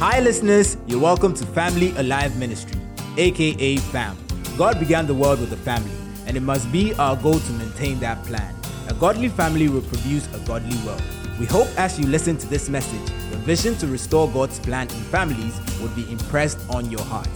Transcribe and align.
Hi, 0.00 0.20
listeners. 0.20 0.76
You're 0.86 1.00
welcome 1.00 1.34
to 1.34 1.44
Family 1.44 1.90
Alive 1.96 2.36
Ministry, 2.38 2.80
aka 3.16 3.78
FAM. 3.78 4.16
God 4.56 4.78
began 4.78 5.08
the 5.08 5.14
world 5.14 5.40
with 5.40 5.52
a 5.52 5.56
family, 5.56 5.90
and 6.24 6.36
it 6.36 6.40
must 6.40 6.70
be 6.70 6.94
our 7.00 7.16
goal 7.16 7.40
to 7.40 7.52
maintain 7.54 7.98
that 7.98 8.22
plan. 8.24 8.54
A 8.86 8.94
godly 8.94 9.28
family 9.28 9.68
will 9.68 9.82
produce 9.82 10.32
a 10.36 10.38
godly 10.46 10.76
world. 10.86 11.02
We 11.40 11.46
hope 11.46 11.66
as 11.76 11.98
you 11.98 12.06
listen 12.06 12.36
to 12.36 12.46
this 12.46 12.68
message, 12.68 13.04
the 13.32 13.38
vision 13.38 13.74
to 13.78 13.88
restore 13.88 14.30
God's 14.30 14.60
plan 14.60 14.82
in 14.82 15.02
families 15.10 15.60
would 15.80 15.96
be 15.96 16.08
impressed 16.12 16.60
on 16.70 16.88
your 16.92 17.02
heart. 17.02 17.28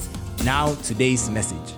Now, 0.44 0.76
today's 0.84 1.28
message. 1.30 1.74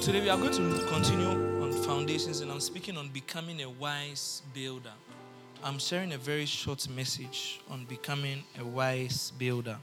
Today 0.00 0.22
we 0.22 0.30
are 0.30 0.38
going 0.38 0.54
to 0.54 0.86
continue 0.86 1.62
on 1.62 1.70
foundations, 1.84 2.40
and 2.40 2.50
I'm 2.50 2.60
speaking 2.60 2.96
on 2.96 3.10
becoming 3.10 3.60
a 3.60 3.68
wise 3.68 4.40
builder. 4.54 4.94
I'm 5.62 5.78
sharing 5.78 6.12
a 6.12 6.18
very 6.18 6.46
short 6.46 6.88
message 6.88 7.60
on 7.68 7.84
becoming 7.86 8.44
a 8.60 8.64
wise 8.64 9.32
builder. 9.38 9.76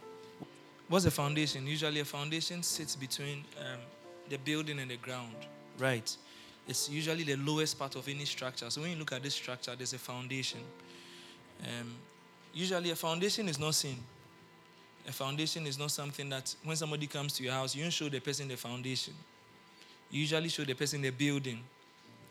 What's 0.87 1.05
a 1.05 1.11
foundation? 1.11 1.67
Usually, 1.67 1.99
a 1.99 2.05
foundation 2.05 2.63
sits 2.63 2.95
between 2.95 3.43
um, 3.59 3.79
the 4.29 4.37
building 4.37 4.79
and 4.79 4.89
the 4.89 4.95
ground, 4.97 5.35
right? 5.77 6.15
It's 6.67 6.89
usually 6.89 7.23
the 7.23 7.35
lowest 7.35 7.77
part 7.77 7.95
of 7.95 8.07
any 8.07 8.23
structure. 8.25 8.69
So, 8.69 8.81
when 8.81 8.91
you 8.91 8.97
look 8.97 9.11
at 9.11 9.21
this 9.21 9.33
structure, 9.33 9.75
there's 9.75 9.93
a 9.93 9.97
foundation. 9.97 10.61
Um, 11.61 11.93
usually, 12.53 12.91
a 12.91 12.95
foundation 12.95 13.49
is 13.49 13.59
not 13.59 13.75
seen. 13.75 13.97
A 15.07 15.11
foundation 15.11 15.67
is 15.67 15.77
not 15.77 15.91
something 15.91 16.29
that 16.29 16.55
when 16.63 16.77
somebody 16.77 17.05
comes 17.05 17.33
to 17.33 17.43
your 17.43 17.53
house, 17.53 17.75
you 17.75 17.83
don't 17.83 17.91
show 17.91 18.07
the 18.07 18.19
person 18.19 18.47
the 18.47 18.55
foundation. 18.57 19.13
You 20.09 20.21
usually 20.21 20.49
show 20.49 20.63
the 20.63 20.73
person 20.73 21.01
the 21.01 21.09
building 21.09 21.59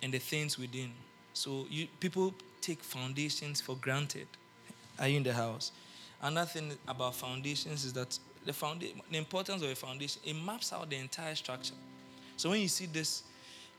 and 0.03 0.13
the 0.13 0.19
things 0.19 0.59
within. 0.59 0.93
So 1.35 1.67
you, 1.69 1.89
people 2.01 2.33
take 2.65 2.83
foundations 2.83 3.61
for 3.61 3.77
granted. 3.77 4.27
Are 4.99 5.09
you 5.09 5.19
in 5.19 5.23
the 5.23 5.33
house? 5.33 5.73
Another 6.23 6.49
thing 6.49 6.73
about 6.89 7.15
foundations 7.15 7.85
is 7.85 7.93
that 7.93 8.19
the, 8.47 8.53
founda- 8.53 8.95
the 9.11 9.19
importance 9.19 9.63
of 9.63 9.69
a 9.69 9.75
foundation, 9.75 10.23
it 10.25 10.35
maps 10.35 10.73
out 10.73 10.89
the 10.89 10.97
entire 10.97 11.35
structure. 11.35 11.75
So 12.37 12.51
when 12.51 12.61
you 12.61 12.69
see 12.69 12.87
this, 12.87 13.25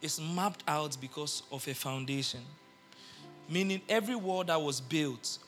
it's 0.01 0.19
mapped 0.19 0.63
out 0.67 0.97
because 1.01 1.43
of 1.51 1.67
a 1.67 1.73
foundation. 1.73 2.41
Meaning 3.49 3.81
every 3.89 4.15
wall 4.15 4.43
that 4.43 4.61
was 4.61 4.79
built, 4.81 5.39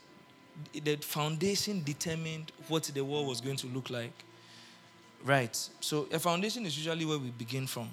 the 0.73 0.95
foundation 0.97 1.84
determined 1.84 2.52
what 2.67 2.84
the 2.84 3.03
wall 3.03 3.25
was 3.25 3.42
going 3.42 3.58
to 3.58 3.67
look 3.67 3.90
like. 3.90 4.14
Right. 5.23 5.56
So 5.80 6.08
a 6.12 6.19
foundation 6.19 6.66
is 6.66 6.78
usually 6.78 7.06
where 7.06 7.19
we 7.19 7.30
begin 7.30 7.67
from. 7.67 7.90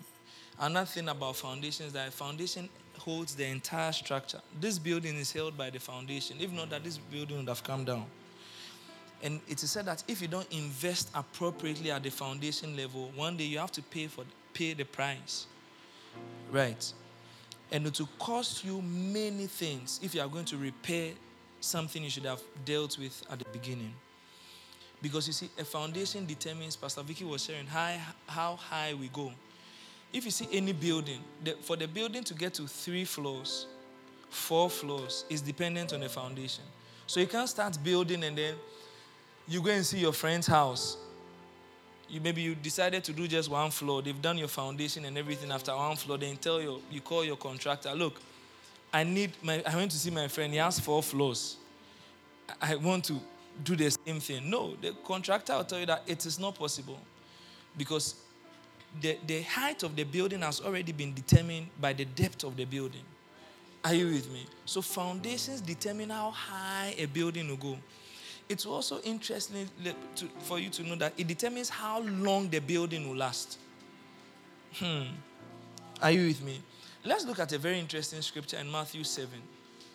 Another 0.59 0.87
thing 0.87 1.09
about 1.09 1.37
foundations 1.37 1.93
that 1.93 2.09
a 2.09 2.11
foundation 2.11 2.69
holds 2.99 3.35
the 3.35 3.45
entire 3.47 3.93
structure. 3.93 4.41
This 4.61 4.79
building 4.79 5.17
is 5.17 5.33
held 5.33 5.57
by 5.57 5.71
the 5.71 5.79
foundation. 5.79 6.37
If 6.41 6.53
not, 6.53 6.71
that 6.71 6.85
this 6.85 6.99
building 6.99 7.39
would 7.39 7.49
have 7.49 7.63
come 7.65 7.85
down. 7.85 8.07
And 9.23 9.41
it 9.49 9.63
is 9.63 9.71
said 9.71 9.87
that 9.87 10.05
if 10.07 10.21
you 10.21 10.29
don't 10.29 10.51
invest 10.53 11.11
appropriately 11.15 11.91
at 11.91 12.03
the 12.03 12.11
foundation 12.11 12.77
level, 12.77 13.11
one 13.15 13.37
day 13.37 13.45
you 13.45 13.59
have 13.59 13.73
to 13.73 13.83
pay 13.83 14.07
for 14.07 14.25
pay 14.53 14.75
the 14.75 14.85
price. 14.85 15.47
Right. 16.51 16.93
And 17.73 17.87
it 17.87 17.99
will 17.99 18.09
cost 18.19 18.65
you 18.65 18.83
many 18.83 19.47
things 19.47 19.99
if 20.03 20.15
you 20.15 20.21
are 20.21 20.29
going 20.29 20.45
to 20.47 20.57
repair 20.57 21.13
something 21.61 22.05
you 22.05 22.11
should 22.11 22.27
have 22.27 22.43
dealt 22.65 22.99
with 22.99 23.23
at 23.31 23.39
the 23.39 23.47
beginning. 23.53 23.93
Because 25.03 25.27
you 25.27 25.33
see, 25.33 25.51
a 25.59 25.65
foundation 25.65 26.25
determines, 26.25 26.77
Pastor 26.77 27.03
Vicky 27.03 27.25
was 27.25 27.45
sharing, 27.45 27.67
high, 27.67 28.01
how 28.27 28.57
high 28.57 28.95
we 28.95 29.09
go 29.09 29.33
if 30.15 30.25
you 30.25 30.31
see 30.31 30.47
any 30.53 30.73
building, 30.73 31.19
the, 31.43 31.57
for 31.61 31.77
the 31.77 31.89
building 31.89 32.23
to 32.23 32.35
get 32.35 32.55
to 32.55 32.69
three 32.69 33.05
floors, 33.05 33.67
four 34.31 34.71
floors, 34.71 35.25
is 35.29 35.43
dependent 35.43 35.93
on 35.93 36.01
the 36.01 36.09
foundation. 36.09 36.63
So 37.09 37.19
you 37.19 37.27
can't 37.27 37.49
start 37.49 37.77
building 37.83 38.23
and 38.23 38.39
then 38.39 38.55
you 39.49 39.61
go 39.61 39.73
and 39.73 39.85
see 39.85 39.99
your 39.99 40.13
friend's 40.13 40.47
house. 40.47 40.97
You 42.09 42.21
maybe 42.21 42.43
you 42.43 42.55
decided 42.55 43.03
to 43.05 43.13
do 43.13 43.27
just 43.27 43.51
one 43.51 43.73
floor. 43.73 44.03
They've 44.03 44.23
done 44.23 44.39
your 44.39 44.49
foundation 44.49 45.05
and 45.05 45.19
everything 45.19 45.51
after 45.51 45.75
one 45.75 45.97
floor. 45.97 46.17
Then 46.17 46.37
tell 46.37 46.63
you, 46.63 46.81
you 46.93 47.01
call 47.01 47.25
your 47.25 47.37
contractor, 47.37 47.93
look, 47.93 48.21
I 48.93 49.03
need 49.03 49.33
my 49.43 49.65
I 49.67 49.75
went 49.75 49.91
to 49.91 49.99
see 49.99 50.11
my 50.11 50.29
friend, 50.29 50.53
he 50.53 50.61
has 50.61 50.79
four 50.79 51.03
floors. 51.03 51.57
I 52.63 52.77
want 52.77 53.05
to 53.07 53.15
do 53.65 53.75
the 53.75 53.91
same 53.91 54.21
thing. 54.21 54.49
No, 54.49 54.77
the 54.81 54.93
contractor 55.05 55.57
will 55.57 55.65
tell 55.65 55.81
you 55.81 55.87
that 55.87 56.03
it 56.07 56.25
is 56.25 56.39
not 56.39 56.55
possible 56.55 57.01
because 57.77 58.15
the, 59.01 59.19
the 59.27 59.43
height 59.43 59.83
of 59.83 59.97
the 59.97 60.05
building 60.05 60.41
has 60.41 60.61
already 60.61 60.93
been 60.93 61.15
determined 61.15 61.67
by 61.81 61.93
the 61.93 62.05
depth 62.05 62.45
of 62.45 62.57
the 62.57 62.65
building. 62.65 63.03
Are 63.85 63.95
you 63.95 64.07
with 64.07 64.31
me? 64.33 64.47
So 64.65 64.81
foundations 64.81 65.61
determine 65.61 66.11
how 66.11 66.31
high 66.31 66.95
a 66.97 67.07
building 67.07 67.49
will 67.49 67.57
go. 67.57 67.79
It's 68.49 68.67
also 68.67 69.01
interesting 69.01 69.69
to, 70.17 70.27
for 70.41 70.59
you 70.59 70.71
to 70.71 70.83
know 70.83 70.97
that 70.97 71.13
it 71.17 71.27
determines 71.27 71.69
how 71.69 72.01
long 72.01 72.49
the 72.49 72.61
building 72.61 73.09
will 73.09 73.17
last. 73.17 73.59
Hmm. 74.75 75.05
Are 76.03 76.11
you 76.11 76.29
with 76.29 76.43
me? 76.43 76.61
Let's 77.05 77.25
look 77.25 77.39
at 77.39 77.53
a 77.53 77.59
very 77.59 77.79
interesting 77.79 78.23
scripture 78.23 78.59
in 78.59 78.71
Matthew 78.71 79.05
7. 79.05 79.29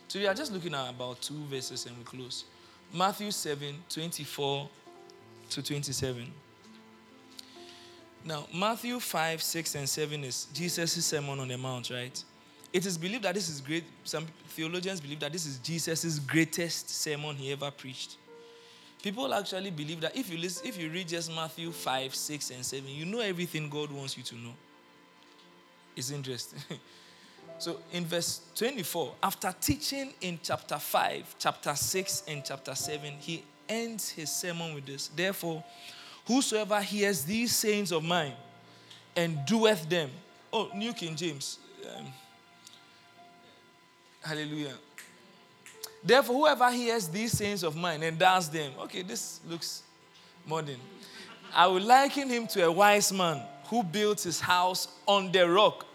So 0.08 0.20
we 0.20 0.28
are 0.28 0.34
just 0.34 0.52
looking 0.52 0.74
at 0.74 0.90
about 0.90 1.22
two 1.22 1.44
verses 1.46 1.86
and 1.86 1.98
we 1.98 2.04
close. 2.04 2.46
Matthew 2.94 3.32
7, 3.32 3.76
24 3.90 4.70
to 5.50 5.64
27. 5.64 6.32
Now, 8.24 8.46
Matthew 8.54 9.00
5, 9.00 9.42
6, 9.42 9.76
and 9.76 9.88
7 9.90 10.24
is 10.24 10.48
Jesus' 10.54 11.06
Sermon 11.06 11.40
on 11.40 11.48
the 11.48 11.58
Mount, 11.58 11.90
right? 11.90 12.24
It 12.72 12.86
is 12.86 12.98
believed 12.98 13.24
that 13.24 13.34
this 13.34 13.50
is 13.50 13.62
great. 13.62 13.84
Some 14.04 14.28
theologians 14.50 15.00
believe 15.00 15.20
that 15.22 15.32
this 15.32 15.46
is 15.46 15.58
Jesus' 15.60 16.20
greatest 16.20 16.90
sermon 16.90 17.36
he 17.36 17.52
ever 17.52 17.72
preached. 17.72 18.18
People 19.02 19.34
actually 19.34 19.72
believe 19.72 20.02
that 20.02 20.16
if 20.16 20.30
you 20.30 20.38
listen, 20.38 20.68
if 20.68 20.78
you 20.78 20.90
read 20.90 21.08
just 21.08 21.34
Matthew 21.34 21.72
5, 21.72 22.14
6, 22.14 22.50
and 22.52 22.66
7, 22.66 22.88
you 22.90 23.06
know 23.06 23.22
everything 23.22 23.70
God 23.70 23.92
wants 23.92 24.18
you 24.18 24.24
to 24.24 24.36
know. 24.36 24.54
It's 25.96 26.12
interesting. 26.12 26.60
so 27.58 27.78
in 27.94 28.06
verse 28.06 28.42
24, 28.56 29.16
after 29.24 29.56
teaching 29.60 30.14
in 30.20 30.38
chapter 30.44 30.78
5, 30.78 31.36
chapter 31.40 31.74
6, 31.74 32.24
and 32.28 32.44
chapter 32.44 32.76
7, 32.76 33.14
he 33.20 33.44
ends 33.70 34.10
his 34.10 34.30
sermon 34.30 34.76
with 34.76 34.86
this. 34.86 35.08
Therefore, 35.16 35.64
Whosoever 36.30 36.80
hears 36.80 37.24
these 37.24 37.56
sayings 37.56 37.92
of 37.92 38.04
mine 38.04 38.34
and 39.16 39.44
doeth 39.48 39.90
them. 39.90 40.12
Oh, 40.54 40.70
New 40.76 40.94
King 40.94 41.16
James. 41.16 41.58
Um, 41.84 42.06
hallelujah. 44.22 44.76
Therefore, 46.04 46.36
whoever 46.36 46.70
hears 46.70 47.08
these 47.08 47.32
sayings 47.32 47.64
of 47.64 47.76
mine 47.76 48.04
and 48.04 48.20
does 48.20 48.48
them. 48.48 48.74
Okay, 48.82 49.02
this 49.02 49.40
looks 49.50 49.82
modern. 50.46 50.78
I 51.52 51.66
would 51.66 51.82
liken 51.82 52.30
him 52.30 52.46
to 52.50 52.64
a 52.64 52.72
wise 52.72 53.12
man 53.12 53.42
who 53.66 53.82
built 53.82 54.22
his 54.22 54.40
house 54.40 54.88
on 55.08 55.32
the 55.32 55.50
rock. 55.50 55.88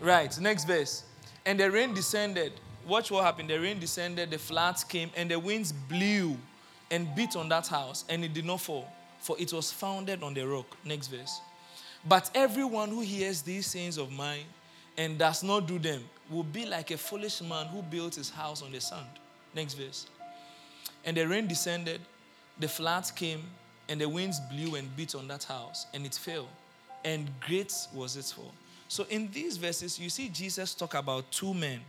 Right, 0.00 0.34
next 0.40 0.64
verse. 0.64 1.04
And 1.44 1.60
the 1.60 1.70
rain 1.70 1.92
descended. 1.92 2.54
Watch 2.86 3.10
what 3.10 3.22
happened. 3.22 3.50
The 3.50 3.60
rain 3.60 3.78
descended, 3.78 4.30
the 4.30 4.38
floods 4.38 4.82
came, 4.82 5.10
and 5.14 5.30
the 5.30 5.38
winds 5.38 5.72
blew 5.72 6.38
and 6.90 7.14
beat 7.14 7.36
on 7.36 7.50
that 7.50 7.66
house, 7.66 8.06
and 8.08 8.24
it 8.24 8.32
did 8.32 8.46
not 8.46 8.62
fall 8.62 8.88
for 9.28 9.36
it 9.38 9.52
was 9.52 9.70
founded 9.70 10.22
on 10.22 10.32
the 10.32 10.40
rock. 10.40 10.74
Next 10.86 11.08
verse. 11.08 11.42
But 12.08 12.30
everyone 12.34 12.88
who 12.88 13.02
hears 13.02 13.42
these 13.42 13.66
sayings 13.66 13.98
of 13.98 14.10
mine 14.10 14.46
and 14.96 15.18
does 15.18 15.42
not 15.42 15.66
do 15.66 15.78
them 15.78 16.02
will 16.30 16.44
be 16.44 16.64
like 16.64 16.90
a 16.92 16.96
foolish 16.96 17.42
man 17.42 17.66
who 17.66 17.82
built 17.82 18.14
his 18.14 18.30
house 18.30 18.62
on 18.62 18.72
the 18.72 18.80
sand. 18.80 19.04
Next 19.54 19.74
verse. 19.74 20.06
And 21.04 21.14
the 21.14 21.28
rain 21.28 21.46
descended, 21.46 22.00
the 22.58 22.68
floods 22.68 23.10
came, 23.10 23.42
and 23.90 24.00
the 24.00 24.08
winds 24.08 24.40
blew 24.50 24.76
and 24.76 24.96
beat 24.96 25.14
on 25.14 25.28
that 25.28 25.44
house, 25.44 25.84
and 25.92 26.06
it 26.06 26.14
fell. 26.14 26.48
And 27.04 27.28
great 27.40 27.74
was 27.92 28.16
its 28.16 28.32
fall. 28.32 28.54
So 28.88 29.04
in 29.10 29.30
these 29.30 29.58
verses, 29.58 29.98
you 29.98 30.08
see 30.08 30.30
Jesus 30.30 30.74
talk 30.74 30.94
about 30.94 31.30
two 31.30 31.52
men 31.52 31.80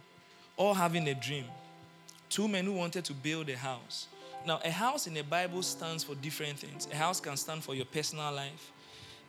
all 0.57 0.73
having 0.73 1.07
a 1.07 1.15
dream. 1.15 1.45
Two 2.27 2.49
men 2.49 2.65
who 2.65 2.73
wanted 2.73 3.05
to 3.05 3.13
build 3.13 3.47
a 3.47 3.55
house. 3.55 4.07
Now, 4.45 4.59
a 4.63 4.71
house 4.71 5.07
in 5.07 5.13
the 5.13 5.23
Bible 5.23 5.61
stands 5.61 6.03
for 6.03 6.15
different 6.15 6.59
things. 6.59 6.87
A 6.91 6.95
house 6.95 7.19
can 7.19 7.37
stand 7.37 7.63
for 7.63 7.75
your 7.75 7.85
personal 7.85 8.31
life, 8.33 8.71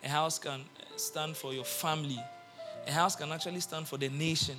a 0.05 0.09
house 0.09 0.39
can 0.39 0.63
stand 0.97 1.37
for 1.37 1.53
your 1.53 1.65
family, 1.65 2.23
a 2.87 2.93
house 2.93 3.17
can 3.17 3.31
actually 3.33 3.61
stand 3.61 3.89
for 3.89 3.97
the 3.97 4.09
nation, 4.09 4.57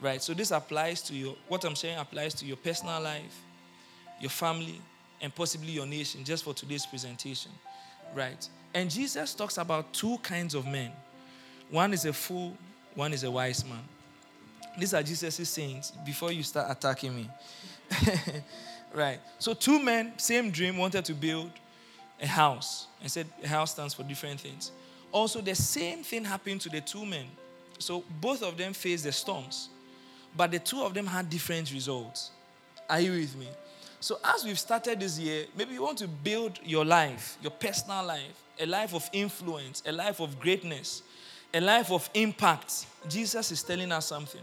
right? 0.00 0.22
So, 0.22 0.34
this 0.34 0.50
applies 0.50 1.02
to 1.02 1.14
your, 1.14 1.34
what 1.48 1.64
I'm 1.64 1.76
saying 1.76 1.98
applies 1.98 2.34
to 2.34 2.44
your 2.44 2.56
personal 2.56 3.00
life, 3.00 3.42
your 4.20 4.30
family, 4.30 4.80
and 5.20 5.34
possibly 5.34 5.72
your 5.72 5.86
nation, 5.86 6.22
just 6.24 6.44
for 6.44 6.54
today's 6.54 6.86
presentation, 6.86 7.50
right? 8.14 8.48
And 8.74 8.90
Jesus 8.90 9.34
talks 9.34 9.58
about 9.58 9.92
two 9.92 10.18
kinds 10.18 10.54
of 10.54 10.66
men 10.66 10.92
one 11.70 11.92
is 11.92 12.04
a 12.06 12.12
fool, 12.12 12.56
one 12.94 13.12
is 13.12 13.24
a 13.24 13.30
wise 13.30 13.64
man. 13.64 13.82
These 14.78 14.94
are 14.94 15.02
Jesus' 15.02 15.48
sayings 15.48 15.92
before 16.04 16.32
you 16.32 16.42
start 16.42 16.70
attacking 16.70 17.14
me. 17.14 17.28
Right. 18.94 19.20
So 19.38 19.54
two 19.54 19.82
men, 19.82 20.12
same 20.18 20.50
dream, 20.50 20.76
wanted 20.76 21.04
to 21.06 21.14
build 21.14 21.50
a 22.20 22.26
house. 22.26 22.86
And 23.00 23.10
said 23.10 23.26
a 23.42 23.48
house 23.48 23.72
stands 23.72 23.94
for 23.94 24.02
different 24.02 24.40
things. 24.40 24.72
Also, 25.12 25.40
the 25.40 25.54
same 25.54 26.02
thing 26.02 26.24
happened 26.24 26.60
to 26.62 26.68
the 26.68 26.80
two 26.80 27.04
men. 27.06 27.26
So 27.78 28.04
both 28.20 28.42
of 28.42 28.56
them 28.56 28.72
faced 28.72 29.04
the 29.04 29.12
storms. 29.12 29.68
But 30.36 30.50
the 30.50 30.58
two 30.58 30.82
of 30.82 30.94
them 30.94 31.06
had 31.06 31.30
different 31.30 31.72
results. 31.72 32.30
Are 32.88 33.00
you 33.00 33.12
with 33.12 33.36
me? 33.36 33.48
So, 34.00 34.18
as 34.24 34.44
we've 34.44 34.58
started 34.58 35.00
this 35.00 35.18
year, 35.18 35.46
maybe 35.56 35.74
you 35.74 35.82
want 35.82 35.98
to 35.98 36.08
build 36.08 36.60
your 36.64 36.84
life, 36.84 37.36
your 37.42 37.50
personal 37.50 38.04
life, 38.04 38.44
a 38.60 38.66
life 38.66 38.94
of 38.94 39.08
influence, 39.12 39.82
a 39.84 39.92
life 39.92 40.20
of 40.20 40.38
greatness, 40.38 41.02
a 41.52 41.60
life 41.60 41.90
of 41.90 42.08
impact. 42.14 42.86
Jesus 43.08 43.50
is 43.50 43.62
telling 43.62 43.90
us 43.90 44.06
something 44.06 44.42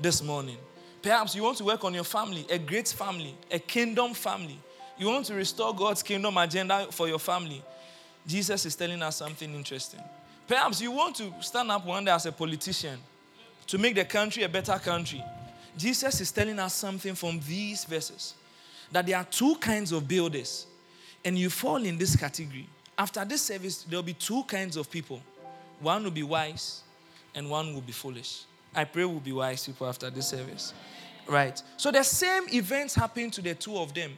this 0.00 0.22
morning. 0.22 0.56
Perhaps 1.04 1.34
you 1.34 1.42
want 1.42 1.58
to 1.58 1.64
work 1.64 1.84
on 1.84 1.92
your 1.92 2.02
family, 2.02 2.46
a 2.48 2.58
great 2.58 2.88
family, 2.88 3.34
a 3.50 3.58
kingdom 3.58 4.14
family. 4.14 4.58
You 4.96 5.08
want 5.08 5.26
to 5.26 5.34
restore 5.34 5.74
God's 5.74 6.02
kingdom 6.02 6.38
agenda 6.38 6.86
for 6.90 7.06
your 7.06 7.18
family. 7.18 7.62
Jesus 8.26 8.64
is 8.64 8.74
telling 8.74 9.02
us 9.02 9.16
something 9.16 9.54
interesting. 9.54 10.00
Perhaps 10.48 10.80
you 10.80 10.90
want 10.90 11.16
to 11.16 11.30
stand 11.40 11.70
up 11.70 11.84
one 11.84 12.06
day 12.06 12.10
as 12.10 12.24
a 12.24 12.32
politician 12.32 12.98
to 13.66 13.76
make 13.76 13.96
the 13.96 14.04
country 14.06 14.44
a 14.44 14.48
better 14.48 14.78
country. 14.78 15.22
Jesus 15.76 16.22
is 16.22 16.32
telling 16.32 16.58
us 16.58 16.72
something 16.72 17.14
from 17.14 17.38
these 17.46 17.84
verses 17.84 18.32
that 18.90 19.04
there 19.04 19.18
are 19.18 19.24
two 19.24 19.56
kinds 19.56 19.92
of 19.92 20.08
builders, 20.08 20.66
and 21.22 21.38
you 21.38 21.50
fall 21.50 21.84
in 21.84 21.98
this 21.98 22.16
category. 22.16 22.66
After 22.96 23.26
this 23.26 23.42
service, 23.42 23.82
there 23.82 23.98
will 23.98 24.04
be 24.04 24.14
two 24.14 24.42
kinds 24.44 24.78
of 24.78 24.90
people 24.90 25.20
one 25.80 26.02
will 26.02 26.10
be 26.10 26.22
wise, 26.22 26.80
and 27.34 27.50
one 27.50 27.74
will 27.74 27.82
be 27.82 27.92
foolish. 27.92 28.44
I 28.74 28.84
pray 28.84 29.04
we'll 29.04 29.20
be 29.20 29.32
wise 29.32 29.66
people 29.66 29.86
after 29.86 30.10
this 30.10 30.28
service. 30.28 30.72
Right. 31.26 31.60
So 31.76 31.90
the 31.90 32.02
same 32.02 32.44
events 32.52 32.94
happened 32.94 33.32
to 33.34 33.42
the 33.42 33.54
two 33.54 33.76
of 33.76 33.94
them. 33.94 34.12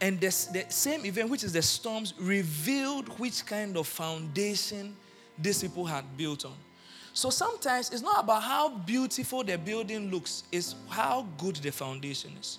And 0.00 0.20
the, 0.20 0.28
the 0.52 0.64
same 0.68 1.04
event, 1.04 1.30
which 1.30 1.44
is 1.44 1.52
the 1.52 1.62
storms, 1.62 2.14
revealed 2.18 3.08
which 3.18 3.44
kind 3.44 3.76
of 3.76 3.86
foundation 3.86 4.96
these 5.38 5.62
people 5.62 5.84
had 5.84 6.04
built 6.16 6.44
on. 6.44 6.54
So 7.12 7.30
sometimes 7.30 7.90
it's 7.90 8.02
not 8.02 8.24
about 8.24 8.42
how 8.42 8.68
beautiful 8.68 9.42
the 9.42 9.56
building 9.56 10.10
looks, 10.10 10.44
it's 10.52 10.74
how 10.88 11.26
good 11.38 11.56
the 11.56 11.72
foundation 11.72 12.32
is. 12.38 12.58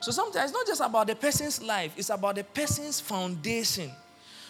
So 0.00 0.12
sometimes 0.12 0.50
it's 0.50 0.52
not 0.52 0.66
just 0.66 0.80
about 0.80 1.08
the 1.08 1.16
person's 1.16 1.60
life, 1.60 1.92
it's 1.96 2.10
about 2.10 2.36
the 2.36 2.44
person's 2.44 3.00
foundation. 3.00 3.90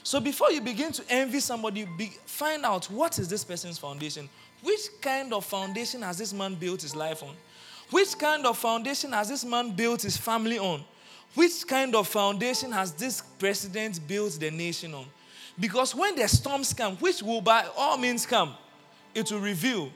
So 0.03 0.21
before 0.21 0.53
you 0.53 0.61
begin 0.61 0.93
to 0.93 1.03
envy 1.09 1.41
somebody, 1.41 1.87
be, 1.97 2.13
find 2.27 2.65
out 2.65 2.85
what 2.91 3.19
is 3.19 3.29
this 3.29 3.45
person's 3.45 3.79
foundation. 3.79 4.29
Which 4.63 4.81
kind 5.01 5.33
of 5.33 5.45
foundation 5.45 6.03
has 6.03 6.19
this 6.19 6.33
man 6.33 6.55
built 6.55 6.83
his 6.83 6.95
life 6.95 7.23
on? 7.23 7.35
Which 7.91 8.19
kind 8.19 8.45
of 8.47 8.59
foundation 8.59 9.13
has 9.13 9.29
this 9.29 9.45
man 9.45 9.71
built 9.71 10.03
his 10.03 10.17
family 10.17 10.59
on? 10.59 10.85
Which 11.35 11.67
kind 11.67 11.95
of 11.95 12.09
foundation 12.09 12.73
has 12.73 12.93
this 12.93 13.21
president 13.39 14.01
built 14.07 14.41
the 14.41 14.51
nation 14.51 14.95
on? 14.95 15.07
Because 15.59 15.95
when 15.95 16.17
the 16.17 16.27
storms 16.29 16.73
come, 16.73 16.97
which 16.97 17.23
will 17.23 17.41
by 17.41 17.67
all 17.77 17.97
means 17.97 18.27
come, 18.27 18.55
it 19.15 19.31
will 19.31 19.41
reveal. 19.41 19.91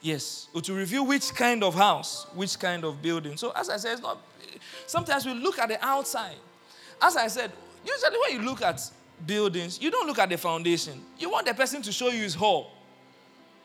Yes, 0.00 0.48
it 0.54 0.68
will 0.68 0.76
reveal 0.76 1.06
which 1.06 1.34
kind 1.34 1.62
of 1.62 1.74
house, 1.74 2.26
which 2.34 2.58
kind 2.58 2.84
of 2.84 3.02
building. 3.02 3.36
So, 3.36 3.50
as 3.50 3.68
I 3.68 3.76
said, 3.76 3.92
it's 3.94 4.02
not. 4.02 4.18
Sometimes 4.86 5.26
we 5.26 5.34
look 5.34 5.58
at 5.58 5.68
the 5.68 5.84
outside. 5.84 6.36
As 7.00 7.16
I 7.16 7.28
said, 7.28 7.50
usually 7.84 8.16
when 8.18 8.40
you 8.40 8.48
look 8.48 8.62
at 8.62 8.80
buildings, 9.26 9.80
you 9.80 9.90
don't 9.90 10.06
look 10.06 10.18
at 10.18 10.28
the 10.28 10.38
foundation. 10.38 11.02
You 11.18 11.30
want 11.30 11.46
the 11.46 11.54
person 11.54 11.82
to 11.82 11.92
show 11.92 12.08
you 12.08 12.22
his 12.22 12.34
hall, 12.34 12.72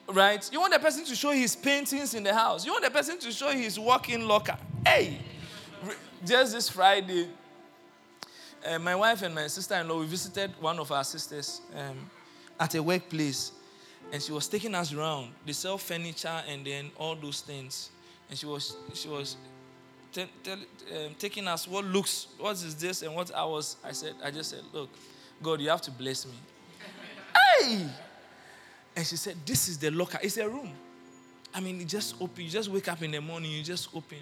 right? 0.07 0.47
You 0.51 0.59
want 0.59 0.73
the 0.73 0.79
person 0.79 1.05
to 1.05 1.15
show 1.15 1.31
his 1.31 1.55
paintings 1.55 2.13
in 2.13 2.23
the 2.23 2.33
house. 2.33 2.65
You 2.65 2.71
want 2.71 2.83
the 2.83 2.91
person 2.91 3.19
to 3.19 3.31
show 3.31 3.51
his 3.51 3.79
walk-in 3.79 4.27
locker. 4.27 4.57
Hey, 4.85 5.19
just 6.25 6.53
this 6.53 6.69
Friday, 6.69 7.27
uh, 8.65 8.79
my 8.79 8.95
wife 8.95 9.21
and 9.21 9.33
my 9.33 9.47
sister-in-law 9.47 9.99
we 9.99 10.05
visited 10.05 10.51
one 10.59 10.79
of 10.79 10.91
our 10.91 11.03
sisters 11.03 11.61
um, 11.75 12.09
at 12.59 12.73
a 12.75 12.81
workplace 12.81 13.51
and 14.11 14.21
she 14.21 14.31
was 14.31 14.47
taking 14.47 14.73
us 14.75 14.93
around. 14.93 15.31
They 15.45 15.53
sell 15.53 15.77
furniture 15.77 16.43
and 16.47 16.65
then 16.65 16.91
all 16.97 17.15
those 17.15 17.41
things. 17.41 17.91
And 18.29 18.37
she 18.37 18.45
was 18.45 18.75
she 18.93 19.07
was 19.07 19.37
t- 20.11 20.25
t- 20.43 20.51
um, 20.51 21.15
taking 21.19 21.47
us 21.47 21.67
what 21.67 21.85
looks 21.85 22.27
what 22.39 22.53
is 22.53 22.75
this 22.75 23.01
and 23.01 23.13
what 23.13 23.33
I 23.33 23.45
was. 23.45 23.77
I 23.83 23.91
said 23.91 24.15
I 24.23 24.31
just 24.31 24.49
said, 24.51 24.61
look, 24.73 24.89
God, 25.43 25.61
you 25.61 25.69
have 25.69 25.81
to 25.81 25.91
bless 25.91 26.25
me. 26.25 26.33
hey, 27.59 27.87
and 28.95 29.05
she 29.05 29.17
said, 29.17 29.35
this 29.45 29.67
is 29.67 29.77
the 29.77 29.91
locker. 29.91 30.19
It's 30.21 30.37
a 30.37 30.47
room. 30.47 30.71
I 31.53 31.59
mean, 31.59 31.79
you 31.79 31.85
just 31.85 32.15
open. 32.21 32.43
You 32.43 32.49
just 32.49 32.69
wake 32.69 32.87
up 32.87 33.01
in 33.01 33.11
the 33.11 33.21
morning. 33.21 33.51
You 33.51 33.63
just 33.63 33.89
open, 33.95 34.19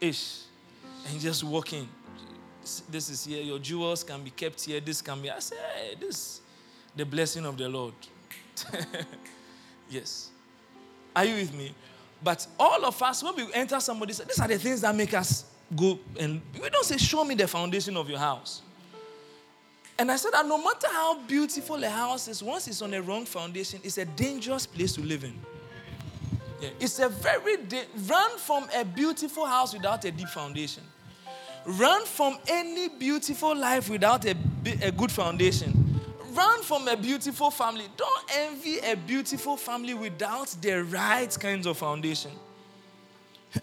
ish, 0.00 0.40
and 1.04 1.14
you 1.14 1.20
just 1.20 1.44
walk 1.44 1.72
in. 1.72 1.88
This 2.90 3.10
is 3.10 3.24
here. 3.24 3.42
Your 3.42 3.58
jewels 3.58 4.04
can 4.04 4.22
be 4.22 4.30
kept 4.30 4.62
here. 4.64 4.80
This 4.80 5.02
can 5.02 5.20
be. 5.20 5.30
I 5.30 5.38
said, 5.40 5.58
hey, 5.76 5.94
this, 5.98 6.40
the 6.94 7.04
blessing 7.04 7.44
of 7.44 7.58
the 7.58 7.68
Lord. 7.68 7.94
yes. 9.90 10.30
Are 11.14 11.24
you 11.24 11.34
with 11.34 11.54
me? 11.54 11.74
But 12.22 12.46
all 12.58 12.84
of 12.84 13.02
us, 13.02 13.22
when 13.22 13.34
we 13.34 13.52
enter 13.52 13.80
somebody's, 13.80 14.18
these 14.18 14.40
are 14.40 14.48
the 14.48 14.58
things 14.58 14.80
that 14.82 14.94
make 14.94 15.12
us 15.12 15.44
go 15.74 15.98
and 16.18 16.40
we 16.60 16.70
don't 16.70 16.84
say, 16.84 16.96
Show 16.96 17.24
me 17.24 17.34
the 17.34 17.48
foundation 17.48 17.96
of 17.96 18.08
your 18.08 18.18
house. 18.18 18.62
And 20.02 20.10
I 20.10 20.16
said 20.16 20.32
that 20.32 20.44
no 20.44 20.58
matter 20.58 20.88
how 20.90 21.20
beautiful 21.20 21.84
a 21.84 21.88
house 21.88 22.26
is, 22.26 22.42
once 22.42 22.66
it's 22.66 22.82
on 22.82 22.92
a 22.92 23.00
wrong 23.00 23.24
foundation, 23.24 23.78
it's 23.84 23.98
a 23.98 24.04
dangerous 24.04 24.66
place 24.66 24.94
to 24.94 25.00
live 25.00 25.22
in. 25.22 25.32
Yeah. 26.60 26.70
It's 26.80 26.98
a 26.98 27.08
very, 27.08 27.56
run 28.08 28.36
from 28.38 28.66
a 28.74 28.84
beautiful 28.84 29.46
house 29.46 29.72
without 29.72 30.04
a 30.04 30.10
deep 30.10 30.26
foundation. 30.26 30.82
Run 31.64 32.04
from 32.04 32.36
any 32.48 32.88
beautiful 32.88 33.54
life 33.54 33.88
without 33.88 34.24
a, 34.24 34.34
a 34.82 34.90
good 34.90 35.12
foundation 35.12 36.00
run 36.34 36.62
from 36.62 36.88
a 36.88 36.96
beautiful 36.96 37.50
family. 37.52 37.84
Don't 37.96 38.24
envy 38.36 38.78
a 38.78 38.96
beautiful 38.96 39.56
family 39.56 39.94
without 39.94 40.48
the 40.62 40.82
right 40.82 41.38
kinds 41.38 41.66
of 41.66 41.76
foundation. 41.76 42.32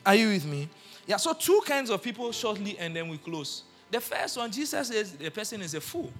Are 0.05 0.15
you 0.15 0.29
with 0.29 0.45
me? 0.45 0.69
Yeah, 1.05 1.17
so 1.17 1.33
two 1.33 1.61
kinds 1.65 1.89
of 1.89 2.01
people 2.01 2.31
shortly, 2.31 2.77
and 2.77 2.95
then 2.95 3.09
we 3.09 3.17
close. 3.17 3.63
The 3.91 3.99
first 3.99 4.37
one, 4.37 4.51
Jesus 4.51 4.87
says 4.87 5.13
the 5.13 5.31
person 5.31 5.61
is 5.61 5.73
a 5.73 5.81
fool. 5.81 6.13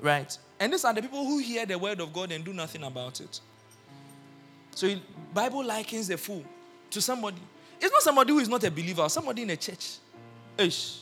Right? 0.00 0.36
And 0.58 0.72
these 0.72 0.84
are 0.84 0.92
the 0.92 1.02
people 1.02 1.24
who 1.24 1.38
hear 1.38 1.66
the 1.66 1.78
word 1.78 2.00
of 2.00 2.12
God 2.12 2.32
and 2.32 2.44
do 2.44 2.52
nothing 2.52 2.84
about 2.84 3.20
it. 3.20 3.40
So 4.74 4.94
Bible 5.34 5.64
likens 5.64 6.08
the 6.08 6.16
fool 6.16 6.44
to 6.90 7.00
somebody. 7.00 7.40
It's 7.80 7.92
not 7.92 8.02
somebody 8.02 8.32
who 8.32 8.38
is 8.38 8.48
not 8.48 8.62
a 8.64 8.70
believer, 8.70 9.08
somebody 9.08 9.42
in 9.42 9.50
a 9.50 9.56
church. 9.56 9.96
Ish. 10.58 11.00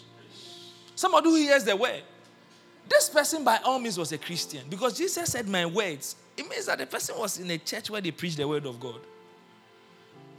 Somebody 0.94 1.28
who 1.28 1.36
hears 1.36 1.64
the 1.64 1.76
word 1.76 2.02
this 2.88 3.10
person, 3.10 3.44
by 3.44 3.58
all 3.64 3.78
means, 3.78 3.98
was 3.98 4.12
a 4.12 4.18
Christian 4.18 4.62
because 4.68 4.96
Jesus 4.96 5.30
said, 5.30 5.46
My 5.48 5.66
words. 5.66 6.16
It 6.36 6.48
means 6.48 6.66
that 6.66 6.78
the 6.78 6.86
person 6.86 7.18
was 7.18 7.38
in 7.38 7.50
a 7.50 7.58
church 7.58 7.90
where 7.90 8.00
they 8.00 8.12
preach 8.12 8.36
the 8.36 8.46
word 8.46 8.64
of 8.64 8.78
God. 8.78 9.00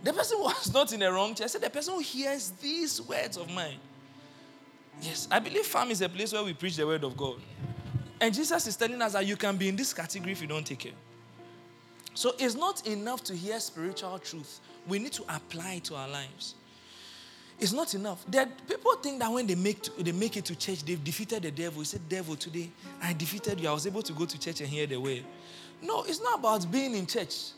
The 0.03 0.13
person 0.13 0.37
was 0.41 0.73
not 0.73 0.91
in 0.93 1.01
a 1.01 1.11
wrong 1.11 1.35
church. 1.35 1.45
I 1.45 1.47
said, 1.47 1.61
The 1.61 1.69
person 1.69 1.93
who 1.93 1.99
hears 1.99 2.51
these 2.61 3.01
words 3.01 3.37
of 3.37 3.49
mine. 3.51 3.77
Yes, 5.01 5.27
I 5.31 5.39
believe 5.39 5.65
FAM 5.65 5.91
is 5.91 6.01
a 6.01 6.09
place 6.09 6.33
where 6.33 6.43
we 6.43 6.53
preach 6.53 6.75
the 6.75 6.85
word 6.85 7.03
of 7.03 7.15
God. 7.15 7.39
And 8.21 8.33
Jesus 8.33 8.67
is 8.67 8.75
telling 8.75 9.01
us 9.01 9.13
that 9.13 9.25
you 9.25 9.37
can 9.37 9.55
be 9.55 9.69
in 9.69 9.75
this 9.75 9.93
category 9.93 10.33
if 10.33 10.41
you 10.41 10.47
don't 10.47 10.65
take 10.65 10.79
care. 10.79 10.91
So 12.13 12.33
it's 12.37 12.55
not 12.55 12.85
enough 12.85 13.23
to 13.25 13.35
hear 13.35 13.59
spiritual 13.59 14.19
truth. 14.19 14.59
We 14.87 14.99
need 14.99 15.13
to 15.13 15.23
apply 15.23 15.75
it 15.75 15.85
to 15.85 15.95
our 15.95 16.09
lives. 16.09 16.55
It's 17.59 17.73
not 17.73 17.93
enough. 17.93 18.25
That 18.29 18.67
people 18.67 18.93
think 18.95 19.19
that 19.19 19.31
when 19.31 19.45
they 19.45 19.55
make 19.55 19.81
to, 19.83 20.03
they 20.03 20.11
make 20.11 20.37
it 20.37 20.45
to 20.45 20.55
church, 20.55 20.83
they've 20.83 21.03
defeated 21.03 21.43
the 21.43 21.51
devil. 21.51 21.79
He 21.81 21.85
said, 21.85 22.07
"Devil, 22.07 22.35
today 22.35 22.69
I 23.01 23.13
defeated 23.13 23.59
you. 23.59 23.69
I 23.69 23.73
was 23.73 23.85
able 23.85 24.01
to 24.01 24.13
go 24.13 24.25
to 24.25 24.39
church 24.39 24.61
and 24.61 24.69
hear 24.69 24.87
the 24.87 24.97
word." 24.97 25.23
No, 25.81 26.03
it's 26.03 26.21
not 26.21 26.39
about 26.39 26.69
being 26.71 26.95
in 26.95 27.05
church. 27.05 27.51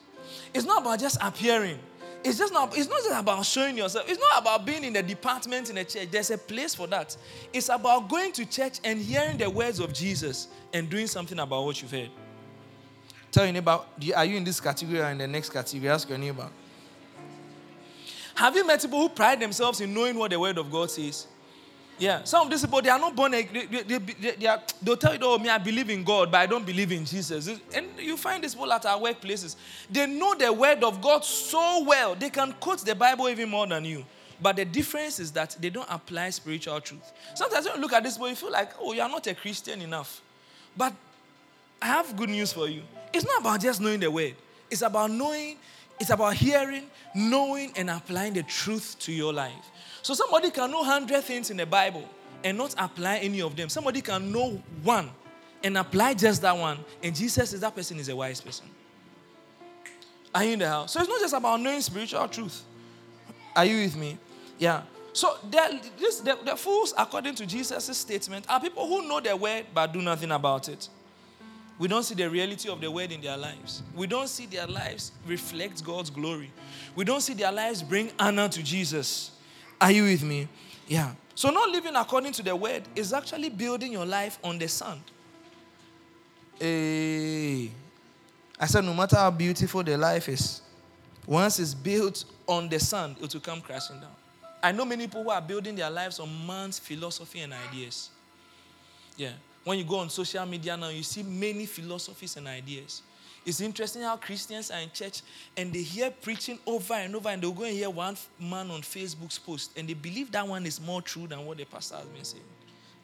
It's 0.54 0.66
not 0.66 0.82
about 0.82 1.00
just 1.00 1.18
appearing. 1.22 1.80
It's 2.24 2.38
just 2.38 2.54
not. 2.54 2.78
It's 2.78 2.88
not 2.88 3.02
just 3.04 3.20
about 3.20 3.46
showing 3.46 3.78
yourself. 3.78 4.10
It's 4.10 4.20
not 4.20 4.42
about 4.42 4.66
being 4.66 4.84
in 4.84 4.94
the 4.94 5.02
department 5.02 5.70
in 5.70 5.78
a 5.78 5.84
church. 5.84 6.10
There's 6.12 6.30
a 6.30 6.38
place 6.38 6.76
for 6.76 6.86
that. 6.88 7.18
It's 7.52 7.70
about 7.70 8.10
going 8.10 8.32
to 8.34 8.46
church 8.46 8.80
and 8.84 9.00
hearing 9.00 9.38
the 9.38 9.50
words 9.50 9.80
of 9.80 9.92
Jesus 9.92 10.48
and 10.72 10.90
doing 10.90 11.08
something 11.08 11.40
about 11.40 11.66
what 11.66 11.82
you've 11.82 11.92
heard. 11.92 12.12
Tell 13.32 13.46
your 13.46 13.54
neighbor, 13.54 13.80
are 14.16 14.26
you 14.26 14.38
in 14.38 14.44
this 14.44 14.60
category 14.60 15.00
or 15.00 15.10
in 15.10 15.18
the 15.18 15.28
next 15.28 15.50
category? 15.50 15.90
Ask 15.90 16.10
your 16.10 16.18
neighbor. 16.18 16.50
Have 18.36 18.56
you 18.56 18.68
met 18.68 18.82
people 18.82 19.00
who 19.00 19.10
pride 19.10 19.40
themselves 19.40 19.82
in 19.82 19.94
knowing 19.94 20.18
what 20.18 20.32
the 20.32 20.40
Word 20.40 20.58
of 20.58 20.72
God 20.72 20.92
says? 20.92 21.28
Yeah, 22.02 22.24
some 22.24 22.48
of 22.48 22.50
these 22.50 22.62
people, 22.64 22.82
they 22.82 22.90
are 22.90 22.98
not 22.98 23.16
born, 23.16 23.30
they, 23.30 23.44
they, 23.44 23.84
they, 23.84 23.98
they 24.32 24.48
are, 24.48 24.60
they'll 24.82 24.98
tell 24.98 25.14
you, 25.14 25.20
oh, 25.22 25.38
me, 25.38 25.50
I 25.50 25.60
believe 25.60 25.88
in 25.92 26.04
God, 26.04 26.32
but 26.32 26.40
I 26.40 26.48
don't 26.48 26.66
believe 26.66 26.92
in 26.92 27.06
Jesus. 27.06 27.48
And 27.76 27.90
you 28.00 28.18
find 28.18 28.44
these 28.44 28.56
people 28.56 28.74
at 28.74 28.88
our 28.88 29.00
workplaces. 29.00 29.56
They 29.88 30.08
know 30.08 30.34
the 30.34 30.52
Word 30.52 30.84
of 30.84 31.00
God 31.00 31.24
so 31.24 31.84
well, 31.84 32.16
they 32.16 32.32
can 32.32 32.54
quote 32.54 32.80
the 32.80 32.96
Bible 32.96 33.30
even 33.30 33.50
more 33.50 33.68
than 33.68 33.86
you. 33.86 34.04
But 34.42 34.56
the 34.56 34.66
difference 34.66 35.20
is 35.20 35.32
that 35.34 35.56
they 35.60 35.70
don't 35.70 35.86
apply 35.92 36.32
spiritual 36.32 36.82
truth. 36.82 37.12
Sometimes 37.36 37.68
when 37.68 37.76
you 37.76 37.82
look 37.82 37.94
at 37.94 38.02
this, 38.02 38.18
boy, 38.18 38.30
you 38.30 38.36
feel 38.36 38.52
like, 38.52 38.72
oh, 38.80 38.94
you 38.94 39.02
are 39.02 39.10
not 39.10 39.28
a 39.28 39.36
Christian 39.36 39.80
enough. 39.80 40.24
But 40.76 40.94
I 41.80 41.86
have 41.86 42.18
good 42.18 42.30
news 42.30 42.52
for 42.52 42.68
you. 42.68 42.82
It's 43.14 43.28
not 43.28 43.42
about 43.42 43.62
just 43.62 43.80
knowing 43.80 44.00
the 44.00 44.10
Word, 44.10 44.34
it's 44.72 44.82
about 44.82 45.12
knowing 45.12 45.56
it's 46.02 46.10
about 46.10 46.34
hearing, 46.34 46.84
knowing, 47.14 47.72
and 47.76 47.90
applying 47.90 48.34
the 48.34 48.44
truth 48.44 48.98
to 49.00 49.12
your 49.12 49.32
life. 49.32 49.72
So 50.02 50.16
somebody 50.16 50.50
can 50.50 50.72
know 50.72 50.80
100 50.80 51.24
things 51.24 51.52
in 51.52 51.58
the 51.58 51.66
Bible 51.66 52.04
and 52.44 52.58
not 52.58 52.74
apply 52.78 53.18
any 53.18 53.42
of 53.42 53.56
them. 53.56 53.70
Somebody 53.70 54.02
can 54.02 54.32
know 54.32 54.62
one 54.82 55.12
and 55.64 55.78
apply 55.78 56.16
just 56.16 56.42
that 56.42 56.58
one. 56.58 56.80
And 57.04 57.16
Jesus 57.16 57.52
says 57.52 57.60
that 57.60 57.76
person 57.76 58.00
is 58.00 58.10
a 58.10 58.16
wise 58.16 58.42
person. 58.42 58.66
Are 60.34 60.44
you 60.44 60.54
in 60.54 60.60
the 60.60 60.68
house? 60.68 60.94
So 60.94 61.02
it's 61.02 61.10
not 61.10 61.20
just 61.20 61.36
about 61.36 61.62
knowing 61.62 61.82
spiritual 61.82 62.28
truth. 62.28 62.64
Are 63.56 63.66
you 63.66 63.84
with 63.84 63.96
me? 63.96 64.18
Yeah. 64.58 64.82
So 65.14 65.38
this, 65.52 66.20
the, 66.22 66.38
the 66.44 66.56
fools, 66.56 66.96
according 66.98 67.36
to 67.36 67.46
Jesus' 67.46 67.96
statement, 67.96 68.46
are 68.50 68.60
people 68.60 68.88
who 68.88 69.08
know 69.08 69.20
the 69.20 69.36
word 69.36 69.66
but 69.72 69.94
do 69.94 70.02
nothing 70.02 70.32
about 70.32 70.68
it. 70.68 70.90
We 71.82 71.88
don't 71.88 72.04
see 72.04 72.14
the 72.14 72.30
reality 72.30 72.70
of 72.70 72.80
the 72.80 72.92
word 72.92 73.12
in 73.12 73.22
their 73.22 73.36
lives. 73.36 73.82
We 73.96 74.06
don't 74.06 74.28
see 74.28 74.46
their 74.46 74.68
lives 74.68 75.14
reflect 75.26 75.84
God's 75.84 76.12
glory. 76.12 76.52
We 76.96 77.04
don't 77.04 77.22
see 77.22 77.34
their 77.34 77.52
lives 77.52 77.82
bring 77.82 78.12
honor 78.20 78.48
to 78.50 78.62
Jesus. 78.62 79.32
Are 79.82 79.90
you 79.90 80.04
with 80.04 80.22
me? 80.22 80.48
Yeah. 80.88 81.14
So, 81.34 81.50
not 81.50 81.70
living 81.70 81.96
according 81.96 82.34
to 82.34 82.44
the 82.44 82.56
word 82.56 82.84
is 82.96 83.14
actually 83.14 83.50
building 83.50 83.92
your 83.92 84.06
life 84.06 84.38
on 84.44 84.60
the 84.60 84.68
sand. 84.68 85.02
Hey. 86.60 87.72
I 88.60 88.68
said, 88.68 88.86
no 88.86 88.94
matter 88.94 89.16
how 89.16 89.32
beautiful 89.32 89.82
the 89.82 89.98
life 89.98 90.30
is, 90.30 90.62
once 91.26 91.58
it's 91.58 91.74
built 91.74 92.26
on 92.46 92.70
the 92.70 92.80
sand, 92.80 93.16
it 93.20 93.34
will 93.34 93.42
come 93.42 93.60
crashing 93.60 94.00
down. 94.00 94.14
I 94.62 94.72
know 94.72 94.86
many 94.86 95.08
people 95.08 95.24
who 95.24 95.32
are 95.32 95.42
building 95.42 95.74
their 95.74 95.90
lives 95.90 96.20
on 96.20 96.30
man's 96.46 96.78
philosophy 96.78 97.40
and 97.40 97.52
ideas. 97.54 98.12
Yeah. 99.18 99.32
When 99.64 99.78
you 99.78 99.84
go 99.84 99.98
on 99.98 100.10
social 100.10 100.46
media 100.46 100.76
now, 100.76 100.90
you 100.90 101.04
see 101.04 101.24
many 101.24 101.66
philosophies 101.66 102.36
and 102.38 102.48
ideas. 102.48 103.04
It's 103.46 103.60
interesting 103.60 104.04
how 104.04 104.18
Christians 104.18 104.70
are 104.70 104.80
in 104.80 104.92
church 104.92 105.22
and 105.58 105.74
they 105.74 105.82
hear 105.82 106.12
preaching 106.12 106.60
over 106.66 106.94
and 106.94 107.16
over, 107.16 107.30
and 107.30 107.42
they'll 107.42 107.52
go 107.52 107.64
and 107.64 107.74
hear 107.74 107.90
one 107.90 108.16
man 108.40 108.70
on 108.70 108.82
Facebook's 108.82 109.40
post, 109.40 109.72
and 109.78 109.88
they 109.88 109.94
believe 109.94 110.32
that 110.32 110.48
one 110.48 110.66
is 110.66 110.80
more 110.80 111.02
true 111.02 111.28
than 111.28 111.46
what 111.46 111.58
the 111.58 111.66
pastor 111.66 111.96
has 111.96 112.06
been 112.06 112.24
saying. 112.24 112.44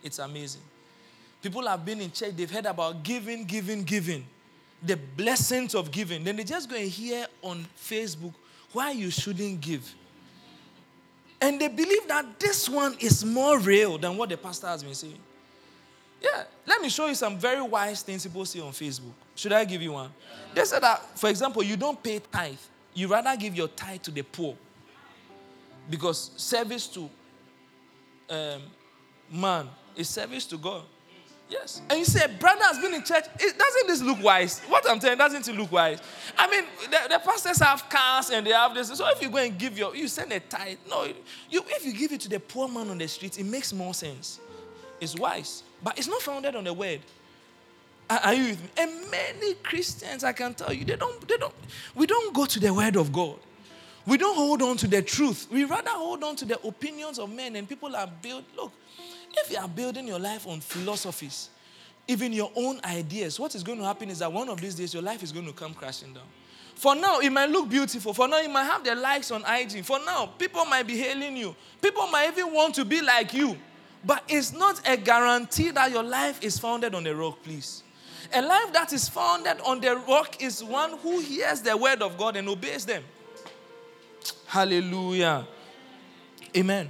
It's 0.04 0.20
amazing. 0.20 0.62
People 1.42 1.68
have 1.68 1.84
been 1.84 2.02
in 2.02 2.12
church, 2.12 2.36
they've 2.36 2.50
heard 2.50 2.66
about 2.66 3.04
giving, 3.04 3.46
giving, 3.46 3.84
giving, 3.84 4.26
the 4.84 4.96
blessings 4.96 5.74
of 5.74 5.92
giving. 5.92 6.24
Then 6.24 6.36
they 6.36 6.44
just 6.44 6.70
go 6.70 6.76
and 6.76 6.90
hear 6.90 7.26
on 7.42 7.66
Facebook 7.80 8.34
why 8.74 8.92
you 8.92 9.10
shouldn't 9.10 9.62
give. 9.62 9.94
And 11.40 11.60
they 11.60 11.68
believe 11.68 12.08
that 12.08 12.40
this 12.40 12.68
one 12.68 12.96
is 13.00 13.24
more 13.24 13.60
real 13.60 13.98
than 13.98 14.18
what 14.18 14.30
the 14.30 14.38
pastor 14.38 14.68
has 14.68 14.84
been 14.84 14.96
saying. 14.96 15.20
Yeah, 16.22 16.44
let 16.66 16.82
me 16.82 16.90
show 16.90 17.08
you 17.08 17.16
some 17.16 17.38
very 17.38 17.62
wise 17.62 18.02
things 18.02 18.26
people 18.26 18.46
say 18.46 18.60
on 18.60 18.72
Facebook. 18.72 19.14
Should 19.36 19.54
I 19.54 19.66
give 19.66 19.82
you 19.82 19.94
one? 19.94 20.12
They 20.54 20.66
said 20.66 20.82
that, 20.82 21.18
for 21.18 21.30
example, 21.30 21.62
you 21.64 21.78
don't 21.78 22.02
pay 22.02 22.20
tithe. 22.32 22.56
You 22.94 23.08
rather 23.08 23.36
give 23.38 23.56
your 23.56 23.68
tithe 23.68 24.02
to 24.04 24.12
the 24.12 24.24
poor. 24.24 24.56
Because 25.90 26.32
service 26.36 26.88
to 26.88 27.10
um, 28.30 28.62
man 29.32 29.70
is 29.96 30.10
service 30.10 30.46
to 30.48 30.58
God. 30.58 30.84
Yes. 31.50 31.82
And 31.90 32.00
you 32.00 32.06
say, 32.06 32.28
brother 32.40 32.64
has 32.64 32.80
been 32.80 32.94
in 32.94 33.04
church. 33.04 33.24
It, 33.40 33.58
doesn't 33.58 33.88
this 33.88 34.02
look 34.02 34.22
wise? 34.22 34.60
What 34.68 34.90
I'm 34.90 35.00
telling 35.00 35.18
doesn't 35.18 35.48
it 35.48 35.56
look 35.56 35.72
wise? 35.72 36.02
I 36.38 36.50
mean, 36.50 36.66
the, 36.84 37.08
the, 37.10 37.20
pastors 37.20 37.60
have 37.60 37.88
cars 37.90 38.32
and 38.32 38.46
they 38.46 38.52
have 38.52 38.74
this. 38.74 38.90
So 38.90 39.08
if 39.10 39.22
you 39.22 39.30
go 39.30 39.38
and 39.38 39.58
give 39.58 39.78
your, 39.78 39.96
you 39.96 40.10
send 40.10 40.34
a 40.34 40.42
tithe. 40.42 40.78
No, 40.90 41.06
you, 41.50 41.64
if 41.68 41.86
you 41.86 41.94
give 41.94 42.12
it 42.12 42.20
to 42.22 42.30
the 42.30 42.40
poor 42.40 42.68
man 42.68 42.90
on 42.90 42.98
the 42.98 43.08
street, 43.08 43.40
it 43.40 43.46
makes 43.46 43.72
more 43.72 43.94
sense. 43.94 44.42
It's 45.00 45.16
wise. 45.16 45.64
But 45.84 45.98
it's 45.98 46.08
not 46.08 46.22
founded 46.22 46.56
on 46.56 46.64
the 46.64 46.74
word. 46.74 47.02
Are 48.10 48.34
you 48.34 48.50
with 48.50 48.64
me? 48.64 48.70
And 48.78 49.12
many 49.12 49.54
Christians, 49.56 50.24
I 50.24 50.32
can 50.32 50.54
tell 50.54 50.72
you, 50.72 50.86
they 50.86 50.96
don't, 50.96 51.28
they 51.28 51.38
don't, 51.38 51.54
we 51.94 52.06
don't 52.06 52.34
go 52.34 52.46
to 52.46 52.60
the 52.60 52.74
word 52.74 52.96
of 52.96 53.12
God. 53.12 53.38
We 54.06 54.18
don't 54.18 54.36
hold 54.36 54.62
on 54.62 54.78
to 54.78 54.88
the 54.88 55.02
truth. 55.02 55.48
We 55.52 55.66
rather 55.66 55.90
hold 55.90 56.24
on 56.24 56.38
to 56.38 56.46
the 56.46 56.58
opinions 56.66 57.20
of 57.20 57.30
men 57.34 57.58
and 57.58 57.68
people 57.68 57.94
are 57.94 58.08
built. 58.22 58.46
Look, 58.56 58.72
if 59.34 59.52
you 59.52 59.58
are 59.58 59.68
building 59.68 60.08
your 60.08 60.20
life 60.20 60.48
on 60.48 60.62
philosophies, 60.62 61.50
even 62.08 62.32
your 62.32 62.50
own 62.56 62.80
ideas, 62.86 63.38
what 63.38 63.54
is 63.54 63.64
going 63.64 63.80
to 63.80 63.84
happen 63.84 64.10
is 64.10 64.20
that 64.20 64.32
one 64.32 64.48
of 64.48 64.62
these 64.62 64.76
days 64.76 64.94
your 64.94 65.04
life 65.04 65.24
is 65.24 65.34
going 65.34 65.46
to 65.46 65.52
come 65.52 65.74
crashing 65.74 66.14
down. 66.14 66.24
For 66.76 66.96
now, 66.96 67.20
it 67.20 67.32
might 67.32 67.50
look 67.50 67.68
beautiful. 67.68 68.14
For 68.14 68.28
now, 68.28 68.40
you 68.40 68.50
might 68.50 68.66
have 68.66 68.84
the 68.84 68.94
likes 68.96 69.32
on 69.32 69.44
IG. 69.46 69.84
For 69.84 70.00
now, 70.06 70.28
people 70.38 70.64
might 70.66 70.86
be 70.86 70.96
hailing 70.96 71.36
you. 71.36 71.56
People 71.82 72.08
might 72.08 72.30
even 72.30 72.54
want 72.54 72.76
to 72.76 72.86
be 72.86 73.02
like 73.02 73.34
you. 73.34 73.58
But 74.08 74.24
it's 74.30 74.54
not 74.54 74.82
a 74.88 74.96
guarantee 74.96 75.70
that 75.72 75.92
your 75.92 76.02
life 76.02 76.42
is 76.42 76.58
founded 76.58 76.96
on 76.96 77.06
a 77.06 77.14
rock, 77.14 77.44
please. 77.44 77.84
A 78.34 78.42
life 78.42 78.72
that 78.72 78.94
is 78.94 79.10
founded 79.10 79.60
on 79.66 79.82
the 79.82 79.98
rock 79.98 80.42
is 80.42 80.64
one 80.64 80.98
who 81.00 81.20
hears 81.20 81.62
the 81.62 81.76
word 81.76 82.02
of 82.02 82.18
God 82.18 82.38
and 82.38 82.48
obeys 82.48 82.86
them. 82.86 83.04
Hallelujah. 84.46 85.46
Amen. 86.56 86.90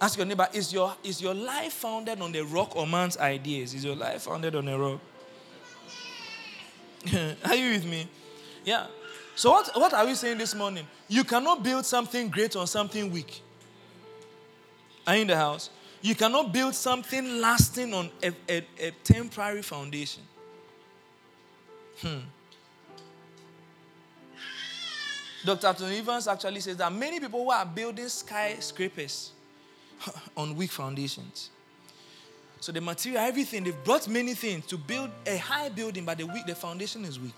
Ask 0.00 0.16
your 0.16 0.26
neighbor, 0.26 0.46
is 0.52 0.72
your, 0.72 0.94
is 1.02 1.20
your 1.20 1.34
life 1.34 1.72
founded 1.72 2.20
on 2.20 2.30
the 2.30 2.42
rock 2.44 2.76
or 2.76 2.86
man's 2.86 3.16
ideas? 3.16 3.74
Is 3.74 3.84
your 3.84 3.96
life 3.96 4.22
founded 4.22 4.54
on 4.54 4.68
a 4.68 4.78
rock? 4.78 5.00
are 7.44 7.56
you 7.56 7.72
with 7.72 7.86
me? 7.86 8.08
Yeah. 8.64 8.86
So, 9.34 9.50
what, 9.50 9.68
what 9.74 9.92
are 9.92 10.06
we 10.06 10.14
saying 10.14 10.38
this 10.38 10.54
morning? 10.54 10.86
You 11.08 11.24
cannot 11.24 11.64
build 11.64 11.84
something 11.84 12.28
great 12.28 12.54
on 12.54 12.68
something 12.68 13.10
weak. 13.10 13.42
Are 15.06 15.16
you 15.16 15.22
in 15.22 15.26
the 15.26 15.36
house? 15.36 15.70
You 16.04 16.14
cannot 16.14 16.52
build 16.52 16.74
something 16.74 17.40
lasting 17.40 17.94
on 17.94 18.10
a, 18.22 18.30
a, 18.46 18.66
a 18.78 18.90
temporary 19.02 19.62
foundation. 19.62 20.22
Hmm. 22.02 22.18
Dr. 25.46 25.72
Tony 25.72 26.00
Evans 26.00 26.28
actually 26.28 26.60
says 26.60 26.76
that 26.76 26.92
many 26.92 27.20
people 27.20 27.42
who 27.42 27.50
are 27.50 27.64
building 27.64 28.08
skyscrapers 28.08 29.32
on 30.36 30.54
weak 30.54 30.72
foundations. 30.72 31.48
So 32.60 32.70
the 32.70 32.82
material, 32.82 33.22
everything, 33.22 33.64
they've 33.64 33.84
brought 33.84 34.06
many 34.06 34.34
things 34.34 34.66
to 34.66 34.76
build 34.76 35.08
a 35.26 35.38
high 35.38 35.70
building, 35.70 36.04
but 36.04 36.18
the 36.18 36.26
weak, 36.26 36.44
the 36.44 36.54
foundation 36.54 37.06
is 37.06 37.18
weak. 37.18 37.32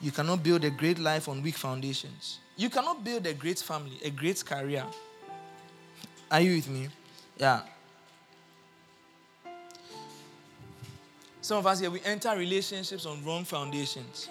You 0.00 0.12
cannot 0.12 0.40
build 0.40 0.62
a 0.62 0.70
great 0.70 1.00
life 1.00 1.28
on 1.28 1.42
weak 1.42 1.56
foundations. 1.56 2.38
You 2.56 2.70
cannot 2.70 3.02
build 3.02 3.26
a 3.26 3.34
great 3.34 3.58
family, 3.58 3.98
a 4.04 4.10
great 4.10 4.44
career, 4.44 4.84
are 6.30 6.40
you 6.40 6.56
with 6.56 6.68
me? 6.68 6.88
Yeah. 7.38 7.60
Some 11.40 11.58
of 11.58 11.66
us 11.66 11.78
here, 11.78 11.90
we 11.90 12.00
enter 12.04 12.36
relationships 12.36 13.06
on 13.06 13.24
wrong 13.24 13.44
foundations. 13.44 14.28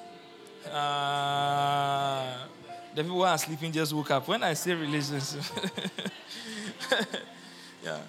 Uh, 0.70 2.36
the 2.94 3.04
people 3.04 3.18
who 3.18 3.22
are 3.22 3.38
sleeping 3.38 3.72
just 3.72 3.94
woke 3.94 4.12
up. 4.12 4.28
When 4.28 4.44
I 4.44 4.54
say 4.54 4.74
relationship, 4.74 5.42
yeah. 7.84 8.00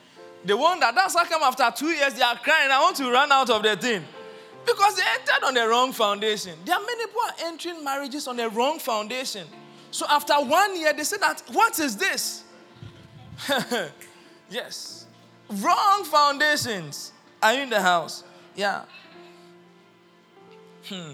The 0.44 0.56
one 0.56 0.80
that 0.80 0.94
that's 0.94 1.14
not 1.14 1.28
come 1.28 1.42
after 1.42 1.70
two 1.76 1.90
years, 1.90 2.14
they 2.14 2.22
are 2.22 2.36
crying, 2.36 2.70
I 2.70 2.80
want 2.80 2.96
to 2.96 3.10
run 3.10 3.30
out 3.30 3.50
of 3.50 3.62
the 3.62 3.76
thing. 3.76 4.04
Because 4.64 4.96
they 4.96 5.02
entered 5.02 5.44
on 5.44 5.54
the 5.54 5.68
wrong 5.68 5.92
foundation. 5.92 6.54
There 6.64 6.74
are 6.74 6.80
many 6.84 7.06
people 7.06 7.20
are 7.22 7.34
entering 7.46 7.84
marriages 7.84 8.26
on 8.26 8.36
the 8.36 8.48
wrong 8.50 8.78
foundation. 8.80 9.46
So 9.92 10.06
after 10.08 10.34
one 10.34 10.76
year, 10.76 10.92
they 10.92 11.04
say 11.04 11.18
that, 11.18 11.42
what 11.52 11.78
is 11.78 11.96
this? 11.96 12.42
yes. 14.50 15.06
Wrong 15.48 16.04
foundations. 16.04 17.12
Are 17.42 17.54
you 17.54 17.62
in 17.62 17.70
the 17.70 17.80
house? 17.80 18.24
Yeah. 18.54 18.84
Hmm. 20.88 21.12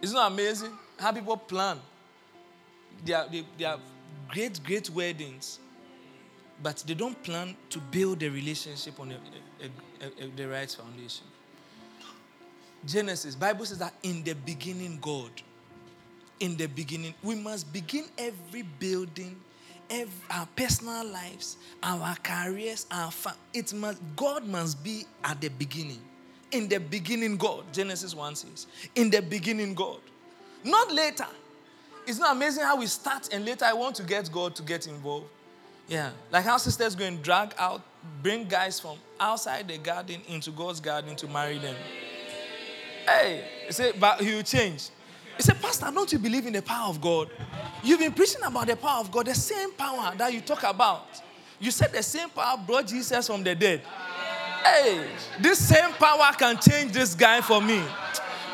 Isn't 0.00 0.16
it 0.16 0.20
amazing 0.20 0.72
how 0.98 1.12
people 1.12 1.36
plan? 1.36 1.78
They 3.04 3.12
are, 3.12 3.26
they, 3.58 3.64
are 3.64 3.78
great, 4.28 4.62
great 4.62 4.90
weddings, 4.90 5.58
but 6.62 6.82
they 6.86 6.94
don't 6.94 7.20
plan 7.22 7.56
to 7.70 7.78
build 7.78 8.22
a 8.22 8.28
relationship 8.28 8.98
on 9.00 9.12
a, 9.12 9.64
a, 9.64 10.24
a, 10.24 10.28
the 10.36 10.48
right 10.48 10.70
foundation. 10.70 11.24
Genesis, 12.84 13.34
Bible 13.34 13.64
says 13.64 13.78
that 13.78 13.94
in 14.02 14.22
the 14.22 14.34
beginning, 14.34 14.98
God. 15.00 15.30
In 16.40 16.56
the 16.56 16.66
beginning, 16.66 17.14
we 17.22 17.34
must 17.34 17.72
begin 17.72 18.04
every 18.16 18.62
building 18.62 19.40
our 20.30 20.46
personal 20.54 21.06
lives, 21.06 21.56
our 21.82 22.14
careers, 22.22 22.86
our 22.90 23.10
fa- 23.10 23.36
it 23.54 23.72
must 23.72 23.98
God 24.16 24.46
must 24.46 24.82
be 24.82 25.04
at 25.24 25.40
the 25.40 25.48
beginning. 25.48 26.00
In 26.50 26.68
the 26.68 26.78
beginning, 26.78 27.36
God. 27.36 27.64
Genesis 27.72 28.14
1 28.14 28.36
says. 28.36 28.66
In 28.94 29.10
the 29.10 29.20
beginning, 29.20 29.74
God. 29.74 30.00
Not 30.64 30.92
later. 30.92 31.26
It's 32.06 32.18
not 32.18 32.34
amazing 32.34 32.64
how 32.64 32.78
we 32.78 32.86
start 32.86 33.28
and 33.32 33.44
later 33.44 33.66
I 33.66 33.74
want 33.74 33.96
to 33.96 34.02
get 34.02 34.30
God 34.32 34.54
to 34.56 34.62
get 34.62 34.86
involved. 34.86 35.26
Yeah. 35.88 36.10
Like 36.30 36.44
how 36.44 36.56
sisters 36.56 36.94
go 36.94 37.04
and 37.04 37.22
drag 37.22 37.54
out, 37.58 37.82
bring 38.22 38.44
guys 38.44 38.80
from 38.80 38.98
outside 39.20 39.68
the 39.68 39.78
garden 39.78 40.20
into 40.28 40.50
God's 40.50 40.80
garden 40.80 41.16
to 41.16 41.26
marry 41.28 41.58
them. 41.58 41.76
Hey, 43.06 43.44
say, 43.70 43.92
but 43.92 44.20
he 44.20 44.34
will 44.34 44.42
change. 44.42 44.88
He 45.38 45.42
said, 45.44 45.62
Pastor, 45.62 45.88
don't 45.94 46.12
you 46.12 46.18
believe 46.18 46.46
in 46.46 46.52
the 46.52 46.60
power 46.60 46.90
of 46.90 47.00
God? 47.00 47.30
You've 47.82 48.00
been 48.00 48.12
preaching 48.12 48.42
about 48.44 48.66
the 48.66 48.76
power 48.76 49.00
of 49.00 49.10
God, 49.10 49.26
the 49.26 49.34
same 49.34 49.72
power 49.72 50.12
that 50.18 50.32
you 50.32 50.40
talk 50.40 50.64
about. 50.64 51.06
You 51.60 51.70
said 51.70 51.92
the 51.92 52.02
same 52.02 52.28
power 52.28 52.58
brought 52.66 52.88
Jesus 52.88 53.28
from 53.28 53.44
the 53.44 53.54
dead. 53.54 53.80
Hey, 54.64 55.06
this 55.38 55.66
same 55.66 55.92
power 55.92 56.32
can 56.36 56.58
change 56.58 56.92
this 56.92 57.14
guy 57.14 57.40
for 57.40 57.62
me. 57.62 57.80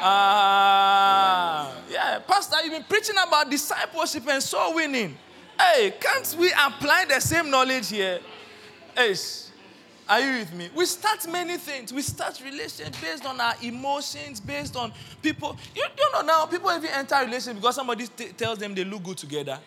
Ah, 0.07 1.75
yeah, 1.91 2.19
Pastor, 2.19 2.57
you've 2.63 2.73
been 2.73 2.85
preaching 2.85 3.17
about 3.27 3.51
discipleship 3.51 4.29
and 4.29 4.43
soul 4.43 4.75
winning. 4.75 5.17
Hey, 5.59 5.95
can't 5.99 6.37
we 6.39 6.53
apply 6.53 7.07
the 7.09 7.19
same 7.21 7.49
knowledge 7.49 7.89
here? 7.89 8.21
Hey, 8.95 9.15
are 10.09 10.21
you 10.21 10.39
with 10.41 10.53
me? 10.53 10.69
We 10.75 10.85
start 10.87 11.27
many 11.31 11.57
things. 11.57 11.93
We 11.93 12.03
start 12.03 12.41
relations 12.45 13.01
based 13.01 13.25
on 13.25 13.41
our 13.41 13.55
emotions, 13.63 14.39
based 14.39 14.77
on 14.77 14.93
people. 15.23 15.57
You, 15.75 15.85
you 15.97 16.13
know 16.13 16.21
now, 16.21 16.47
people 16.47 16.71
even 16.73 16.91
enter 16.91 17.17
relations 17.25 17.57
because 17.59 17.75
somebody 17.75 18.07
t- 18.07 18.29
tells 18.29 18.59
them 18.59 18.75
they 18.75 18.85
look 18.85 19.03
good 19.03 19.17
together. 19.17 19.59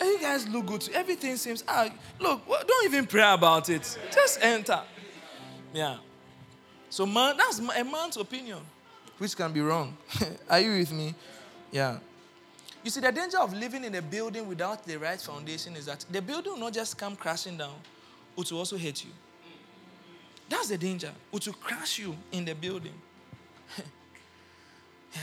And 0.00 0.08
you 0.08 0.20
guys 0.20 0.48
look 0.48 0.66
good. 0.66 0.80
Too. 0.80 0.92
Everything 0.94 1.36
seems, 1.36 1.62
ah, 1.68 1.88
look, 2.18 2.46
don't 2.48 2.84
even 2.86 3.06
pray 3.06 3.30
about 3.30 3.68
it. 3.68 3.98
Just 4.10 4.42
enter. 4.42 4.80
Yeah. 5.74 5.98
So, 6.88 7.04
man, 7.06 7.36
that's 7.36 7.58
a 7.58 7.84
man's 7.84 8.16
opinion, 8.16 8.58
which 9.18 9.36
can 9.36 9.52
be 9.52 9.60
wrong. 9.60 9.96
Are 10.50 10.60
you 10.60 10.78
with 10.78 10.92
me? 10.92 11.14
Yeah. 11.70 11.98
You 12.82 12.90
see, 12.90 13.00
the 13.00 13.12
danger 13.12 13.38
of 13.38 13.52
living 13.52 13.84
in 13.84 13.94
a 13.94 14.02
building 14.02 14.48
without 14.48 14.84
the 14.84 14.96
right 14.96 15.20
foundation 15.20 15.76
is 15.76 15.86
that 15.86 16.04
the 16.10 16.20
building 16.20 16.54
will 16.54 16.60
not 16.60 16.72
just 16.72 16.98
come 16.98 17.14
crashing 17.16 17.56
down, 17.56 17.74
it 18.36 18.50
will 18.50 18.58
also 18.58 18.76
hit 18.76 19.04
you. 19.04 19.10
That's 20.52 20.68
the 20.68 20.76
danger. 20.76 21.10
It 21.32 21.46
will 21.46 21.54
crash 21.54 21.98
you 21.98 22.14
in 22.30 22.44
the 22.44 22.54
building. 22.54 22.92
yeah. 25.14 25.22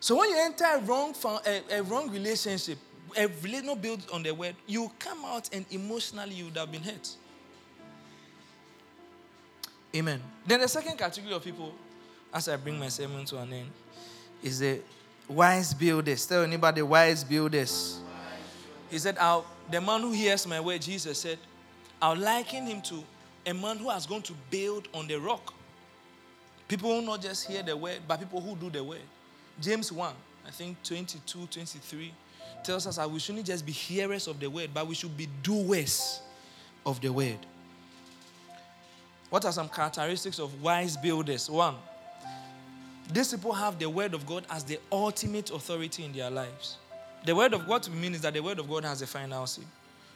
So 0.00 0.16
when 0.18 0.30
you 0.30 0.38
enter 0.40 0.64
a 0.64 0.78
wrong, 0.78 1.14
a, 1.46 1.78
a 1.78 1.82
wrong 1.82 2.10
relationship, 2.10 2.78
a 3.14 3.26
relationship 3.26 3.64
not 3.66 3.82
built 3.82 4.10
on 4.10 4.22
the 4.22 4.32
word, 4.32 4.56
you 4.66 4.90
come 4.98 5.22
out 5.26 5.50
and 5.52 5.66
emotionally 5.70 6.32
you 6.32 6.46
would 6.46 6.56
have 6.56 6.72
been 6.72 6.82
hurt. 6.82 7.10
Amen. 9.94 10.22
Then 10.46 10.60
the 10.60 10.68
second 10.68 10.96
category 10.96 11.34
of 11.34 11.44
people, 11.44 11.74
as 12.32 12.48
I 12.48 12.56
bring 12.56 12.78
my 12.78 12.88
sermon 12.88 13.26
to 13.26 13.38
an 13.38 13.52
end, 13.52 13.70
is 14.42 14.60
the 14.60 14.80
wise 15.28 15.74
builders. 15.74 16.24
Tell 16.24 16.42
anybody 16.42 16.80
wise 16.80 17.22
builders. 17.22 18.00
He 18.90 18.98
said, 18.98 19.18
I'll, 19.18 19.44
the 19.70 19.82
man 19.82 20.00
who 20.00 20.12
hears 20.12 20.46
my 20.46 20.58
word, 20.58 20.80
Jesus 20.80 21.18
said, 21.18 21.38
I'll 22.00 22.16
liken 22.16 22.64
him 22.66 22.80
to 22.80 23.04
a 23.46 23.54
man 23.54 23.78
who 23.78 23.88
has 23.88 24.06
gone 24.06 24.22
to 24.22 24.32
build 24.50 24.88
on 24.94 25.06
the 25.06 25.18
rock. 25.18 25.54
People 26.68 26.90
will 26.90 27.02
not 27.02 27.20
just 27.20 27.46
hear 27.48 27.62
the 27.62 27.76
word, 27.76 27.98
but 28.06 28.18
people 28.18 28.40
who 28.40 28.54
do 28.56 28.70
the 28.70 28.82
word. 28.82 29.00
James 29.60 29.90
1, 29.90 30.14
I 30.46 30.50
think 30.50 30.82
22, 30.84 31.46
23, 31.46 32.12
tells 32.62 32.86
us 32.86 32.96
that 32.96 33.10
we 33.10 33.18
shouldn't 33.18 33.46
just 33.46 33.66
be 33.66 33.72
hearers 33.72 34.26
of 34.26 34.38
the 34.38 34.48
word, 34.48 34.70
but 34.72 34.86
we 34.86 34.94
should 34.94 35.16
be 35.16 35.26
doers 35.42 36.20
of 36.86 37.00
the 37.00 37.12
word. 37.12 37.38
What 39.30 39.44
are 39.44 39.52
some 39.52 39.68
characteristics 39.68 40.38
of 40.38 40.62
wise 40.62 40.96
builders? 40.96 41.48
One, 41.48 41.76
these 43.12 43.32
people 43.32 43.52
have 43.52 43.78
the 43.78 43.88
word 43.88 44.14
of 44.14 44.26
God 44.26 44.44
as 44.50 44.64
the 44.64 44.78
ultimate 44.90 45.50
authority 45.50 46.04
in 46.04 46.12
their 46.12 46.30
lives. 46.30 46.76
The 47.24 47.34
word 47.34 47.52
of 47.54 47.60
God, 47.60 47.68
what 47.68 47.88
we 47.88 47.96
mean 47.96 48.14
is 48.14 48.20
that 48.22 48.34
the 48.34 48.40
word 48.40 48.58
of 48.58 48.68
God 48.68 48.84
has 48.84 49.02
a 49.02 49.06
final 49.06 49.46
say. 49.46 49.62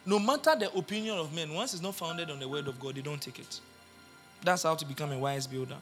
No 0.05 0.19
matter 0.19 0.55
the 0.55 0.71
opinion 0.75 1.17
of 1.17 1.33
men, 1.33 1.53
once 1.53 1.73
it's 1.73 1.81
not 1.81 1.95
founded 1.95 2.29
on 2.29 2.39
the 2.39 2.47
word 2.47 2.67
of 2.67 2.79
God, 2.79 2.95
they 2.95 3.01
don't 3.01 3.21
take 3.21 3.39
it. 3.39 3.59
That's 4.43 4.63
how 4.63 4.75
to 4.75 4.85
become 4.85 5.11
a 5.11 5.17
wise 5.17 5.47
builder. 5.47 5.77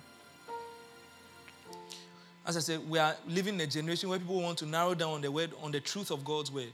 As 2.46 2.58
I 2.58 2.60
said, 2.62 2.89
we 2.89 3.00
are 3.00 3.15
living 3.27 3.56
in 3.56 3.62
a 3.62 3.68
generation 3.68 4.10
where 4.10 4.20
people 4.20 4.42
want 4.42 4.58
to 4.60 4.65
narrow 4.65 4.94
down 4.94 5.13
on 5.13 5.22
the 5.22 5.32
word, 5.32 5.51
on 5.62 5.72
the 5.72 5.80
truth 5.80 6.12
of 6.12 6.24
God's 6.24 6.51
word. 6.51 6.74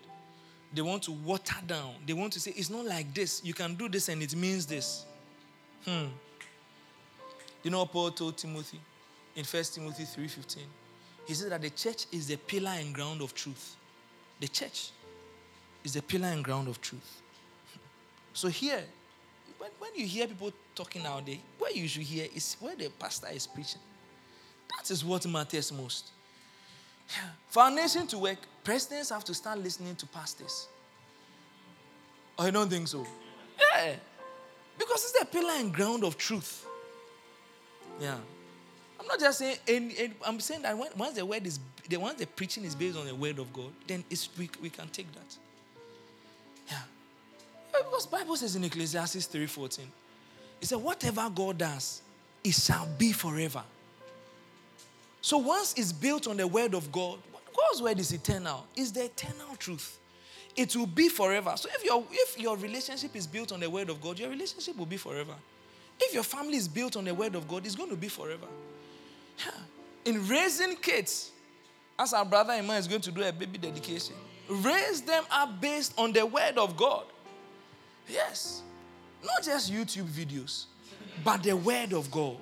They 0.73 0.81
want 0.81 1.03
to 1.03 1.11
water 1.11 1.55
down. 1.65 1.95
They 2.05 2.13
want 2.13 2.33
to 2.33 2.39
say, 2.39 2.53
it's 2.55 2.69
not 2.69 2.85
like 2.85 3.13
this. 3.13 3.41
You 3.43 3.53
can 3.53 3.75
do 3.75 3.89
this 3.89 4.09
and 4.09 4.21
it 4.21 4.35
means 4.35 4.65
this. 4.65 5.05
Hmm. 5.85 6.07
You 7.63 7.71
know 7.71 7.79
what 7.79 7.91
Paul 7.91 8.11
told 8.11 8.37
Timothy 8.37 8.79
in 9.35 9.43
1 9.43 9.63
Timothy 9.63 10.03
3.15? 10.03 10.57
He 11.27 11.33
said 11.33 11.51
that 11.51 11.61
the 11.61 11.69
church 11.69 12.05
is 12.11 12.27
the 12.27 12.37
pillar 12.37 12.71
and 12.71 12.93
ground 12.93 13.21
of 13.21 13.33
truth. 13.33 13.75
The 14.39 14.47
church 14.47 14.91
is 15.83 15.93
the 15.93 16.01
pillar 16.01 16.27
and 16.27 16.43
ground 16.43 16.67
of 16.67 16.81
truth. 16.81 17.21
So 18.33 18.47
here, 18.47 18.83
when, 19.57 19.71
when 19.79 19.91
you 19.95 20.05
hear 20.05 20.27
people 20.27 20.51
talking 20.75 21.03
nowadays, 21.03 21.39
where 21.57 21.71
you 21.71 21.87
should 21.87 22.03
hear 22.03 22.27
is 22.33 22.55
where 22.59 22.75
the 22.75 22.89
pastor 22.89 23.27
is 23.33 23.47
preaching. 23.47 23.81
That 24.77 24.89
is 24.89 25.03
what 25.03 25.27
matters 25.27 25.71
most. 25.71 26.11
For 27.49 27.63
our 27.63 27.71
nation 27.71 28.07
to 28.07 28.17
work, 28.17 28.37
presidents 28.63 29.09
have 29.09 29.23
to 29.25 29.33
start 29.33 29.59
listening 29.59 29.95
to 29.97 30.05
pastors. 30.07 30.67
I 32.37 32.51
don't 32.51 32.69
think 32.69 32.87
so. 32.87 33.05
Yeah. 33.59 33.95
Because 34.77 35.03
it's 35.03 35.19
the 35.19 35.25
pillar 35.25 35.53
and 35.57 35.73
ground 35.73 36.05
of 36.05 36.17
truth. 36.17 36.65
Yeah. 37.99 38.15
I'm 38.99 39.07
not 39.07 39.19
just 39.19 39.39
saying, 39.39 39.57
and, 39.67 39.91
and 39.99 40.13
I'm 40.25 40.39
saying 40.39 40.61
that 40.61 40.77
when, 40.77 40.89
once 40.97 41.15
the 41.15 41.25
word 41.25 41.45
is, 41.45 41.59
the 41.89 41.97
once 41.97 42.19
the 42.19 42.27
preaching 42.27 42.63
is 42.63 42.75
based 42.75 42.97
on 42.97 43.05
the 43.05 43.15
word 43.15 43.39
of 43.39 43.51
God, 43.51 43.71
then 43.87 44.03
we, 44.37 44.49
we 44.61 44.69
can 44.69 44.87
take 44.87 45.11
that. 45.13 45.37
Because 47.85 48.05
Bible 48.05 48.35
says 48.35 48.55
in 48.55 48.63
Ecclesiastes 48.63 49.27
3.14, 49.27 49.79
it 50.61 50.67
said, 50.67 50.77
whatever 50.77 51.29
God 51.33 51.57
does, 51.57 52.01
it 52.43 52.53
shall 52.53 52.87
be 52.97 53.11
forever. 53.11 53.63
So 55.21 55.37
once 55.37 55.73
it's 55.77 55.91
built 55.91 56.27
on 56.27 56.37
the 56.37 56.47
word 56.47 56.73
of 56.73 56.91
God, 56.91 57.19
God's 57.55 57.81
word 57.81 57.99
is 57.99 58.11
eternal. 58.13 58.65
It's 58.75 58.91
the 58.91 59.05
eternal 59.05 59.55
truth. 59.57 59.97
It 60.55 60.75
will 60.75 60.87
be 60.87 61.09
forever. 61.09 61.53
So 61.55 61.69
if 61.73 61.83
your 61.83 62.03
if 62.11 62.39
your 62.39 62.57
relationship 62.57 63.15
is 63.15 63.27
built 63.27 63.51
on 63.51 63.59
the 63.59 63.69
word 63.69 63.89
of 63.89 64.01
God, 64.01 64.17
your 64.19 64.29
relationship 64.29 64.77
will 64.77 64.85
be 64.85 64.97
forever. 64.97 65.33
If 65.99 66.13
your 66.13 66.23
family 66.23 66.55
is 66.55 66.67
built 66.67 66.95
on 66.95 67.05
the 67.05 67.13
word 67.13 67.35
of 67.35 67.47
God, 67.47 67.65
it's 67.65 67.75
going 67.75 67.89
to 67.89 67.95
be 67.95 68.07
forever. 68.07 68.47
In 70.05 70.27
raising 70.27 70.75
kids, 70.77 71.31
as 71.97 72.13
our 72.13 72.25
brother 72.25 72.53
Iman 72.53 72.77
is 72.77 72.87
going 72.87 73.01
to 73.01 73.11
do 73.11 73.23
a 73.23 73.31
baby 73.31 73.57
dedication, 73.57 74.15
raise 74.49 75.01
them 75.01 75.23
up 75.29 75.59
based 75.59 75.93
on 75.97 76.13
the 76.13 76.25
word 76.25 76.57
of 76.57 76.75
God. 76.77 77.03
Yes. 78.09 78.63
Not 79.23 79.43
just 79.43 79.71
YouTube 79.71 80.07
videos, 80.07 80.65
but 81.23 81.43
the 81.43 81.55
word 81.55 81.93
of 81.93 82.09
God. 82.09 82.37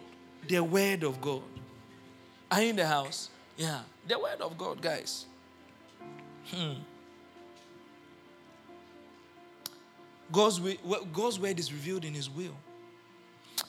The 0.48 0.64
word 0.64 1.04
of 1.04 1.20
God. 1.20 1.44
Are 2.50 2.62
you 2.62 2.70
in 2.70 2.76
the 2.76 2.88
house? 2.88 3.30
Yeah. 3.58 3.82
The 4.08 4.18
word 4.18 4.40
of 4.40 4.58
God, 4.58 4.82
guys. 4.82 5.26
Hmm. 6.46 6.74
God's, 10.32 10.62
God's 11.12 11.40
word 11.40 11.60
is 11.60 11.74
revealed 11.74 12.06
in 12.06 12.14
His 12.14 12.30
will. 12.30 12.56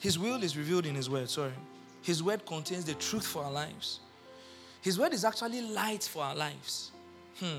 His 0.01 0.19
will 0.19 0.43
is 0.43 0.57
revealed 0.57 0.87
in 0.87 0.95
His 0.95 1.09
word, 1.09 1.29
sorry. 1.29 1.53
His 2.03 2.23
word 2.23 2.47
contains 2.47 2.85
the 2.85 2.95
truth 2.95 3.27
for 3.27 3.45
our 3.45 3.51
lives. 3.51 4.01
His 4.81 4.99
word 4.99 5.13
is 5.13 5.25
actually 5.25 5.63
light 5.63 6.05
for 6.05 6.23
our 6.23 6.35
lives. 6.37 6.93
Hmm. 7.41 7.59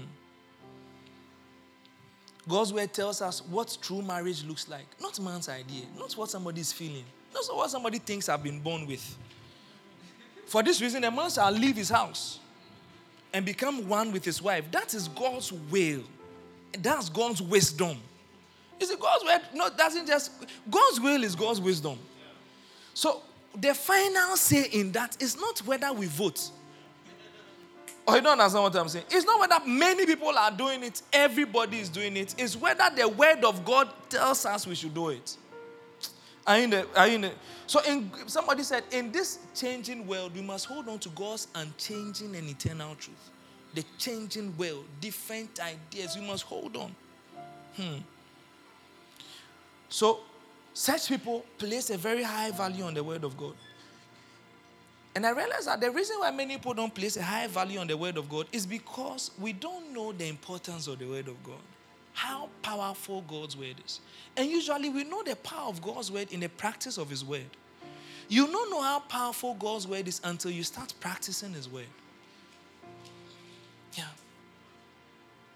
God's 2.49 2.73
word 2.73 2.91
tells 2.91 3.21
us 3.21 3.45
what 3.45 3.77
true 3.79 4.01
marriage 4.01 4.43
looks 4.43 4.67
like. 4.67 4.85
Not 4.99 5.19
man's 5.19 5.47
idea, 5.47 5.83
not 5.97 6.11
what 6.13 6.31
somebody's 6.31 6.73
feeling, 6.73 7.05
not 7.33 7.43
what 7.55 7.69
somebody 7.69 7.99
thinks 7.99 8.27
I've 8.27 8.43
been 8.43 8.59
born 8.59 8.87
with. 8.87 9.17
For 10.47 10.63
this 10.63 10.81
reason, 10.81 11.03
a 11.03 11.11
man 11.11 11.29
shall 11.29 11.51
leave 11.51 11.75
his 11.75 11.89
house 11.89 12.39
and 13.31 13.45
become 13.45 13.87
one 13.87 14.11
with 14.11 14.25
his 14.25 14.41
wife. 14.41 14.65
That 14.71 14.95
is 14.95 15.07
God's 15.09 15.51
will. 15.51 16.01
That's 16.77 17.07
God's 17.09 17.39
wisdom. 17.39 17.97
You 18.79 18.87
see, 18.87 18.95
God's 18.95 19.25
word 19.25 19.41
no, 19.53 19.69
doesn't 19.69 20.07
just 20.07 20.31
God's 20.69 20.99
will 20.99 21.23
is 21.23 21.35
God's 21.35 21.61
wisdom. 21.61 21.99
So 22.95 23.21
the 23.55 23.75
final 23.75 24.35
say 24.37 24.69
in 24.71 24.91
that 24.93 25.21
is 25.21 25.39
not 25.39 25.59
whether 25.59 25.93
we 25.93 26.07
vote. 26.07 26.49
Oh, 28.09 28.15
you 28.15 28.21
don't 28.21 28.39
understand 28.39 28.63
what 28.63 28.75
I'm 28.75 28.89
saying? 28.89 29.05
It's 29.11 29.23
not 29.23 29.39
whether 29.39 29.63
many 29.67 30.03
people 30.07 30.29
are 30.29 30.49
doing 30.49 30.83
it, 30.83 31.03
everybody 31.13 31.77
is 31.79 31.89
doing 31.89 32.17
it. 32.17 32.33
It's 32.39 32.55
whether 32.55 32.89
the 32.95 33.07
word 33.07 33.43
of 33.43 33.63
God 33.63 33.87
tells 34.09 34.47
us 34.47 34.65
we 34.65 34.73
should 34.73 34.95
do 34.95 35.09
it. 35.09 35.37
Are 36.47 36.57
you 36.57 36.63
in 36.63 36.69
the, 36.71 36.87
are 36.95 37.07
you 37.07 37.15
in 37.15 37.21
the, 37.21 37.31
so 37.67 37.81
in, 37.81 38.09
somebody 38.25 38.63
said, 38.63 38.83
in 38.91 39.11
this 39.11 39.37
changing 39.53 40.07
world, 40.07 40.33
we 40.33 40.41
must 40.41 40.65
hold 40.65 40.89
on 40.89 40.97
to 40.97 41.09
God's 41.09 41.49
unchanging 41.53 42.35
and 42.35 42.49
eternal 42.49 42.95
truth. 42.95 43.29
The 43.75 43.85
changing 43.99 44.57
world, 44.57 44.85
different 44.99 45.59
ideas, 45.59 46.17
we 46.19 46.25
must 46.25 46.45
hold 46.45 46.77
on. 46.77 46.95
Hmm. 47.75 47.97
So 49.87 50.21
such 50.73 51.09
people 51.09 51.45
place 51.59 51.91
a 51.91 51.97
very 51.97 52.23
high 52.23 52.49
value 52.49 52.85
on 52.85 52.95
the 52.95 53.03
word 53.03 53.23
of 53.23 53.37
God. 53.37 53.53
And 55.19 55.25
I 55.25 55.31
realize 55.31 55.65
that 55.65 55.81
the 55.81 55.91
reason 55.91 56.15
why 56.19 56.31
many 56.31 56.55
people 56.55 56.73
don't 56.73 56.95
place 56.95 57.17
a 57.17 57.21
high 57.21 57.45
value 57.47 57.77
on 57.77 57.87
the 57.87 57.97
word 57.97 58.15
of 58.15 58.29
God 58.29 58.47
is 58.53 58.65
because 58.65 59.31
we 59.37 59.51
don't 59.51 59.93
know 59.93 60.13
the 60.13 60.25
importance 60.25 60.87
of 60.87 60.97
the 60.97 61.07
word 61.07 61.27
of 61.27 61.43
God. 61.43 61.59
How 62.13 62.47
powerful 62.61 63.25
God's 63.27 63.57
word 63.57 63.75
is. 63.85 63.99
And 64.37 64.49
usually 64.49 64.87
we 64.87 65.03
know 65.03 65.21
the 65.21 65.35
power 65.35 65.67
of 65.67 65.81
God's 65.81 66.09
word 66.09 66.31
in 66.31 66.39
the 66.39 66.47
practice 66.47 66.97
of 66.97 67.09
his 67.09 67.25
word. 67.25 67.49
You 68.29 68.47
don't 68.47 68.71
know 68.71 68.81
how 68.81 69.01
powerful 69.01 69.55
God's 69.55 69.85
word 69.85 70.07
is 70.07 70.21
until 70.23 70.51
you 70.51 70.63
start 70.63 70.93
practicing 71.01 71.51
his 71.51 71.67
word. 71.67 71.91
Yeah. 73.95 74.05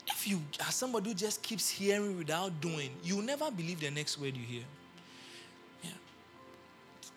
If 0.07 0.27
you 0.27 0.41
are 0.59 0.73
somebody 0.73 1.11
who 1.11 1.15
just 1.15 1.41
keeps 1.41 1.69
hearing 1.69 2.17
without 2.17 2.59
doing, 2.59 2.89
you'll 3.01 3.21
never 3.21 3.49
believe 3.49 3.79
the 3.79 3.91
next 3.91 4.19
word 4.19 4.35
you 4.35 4.43
hear. 4.43 4.63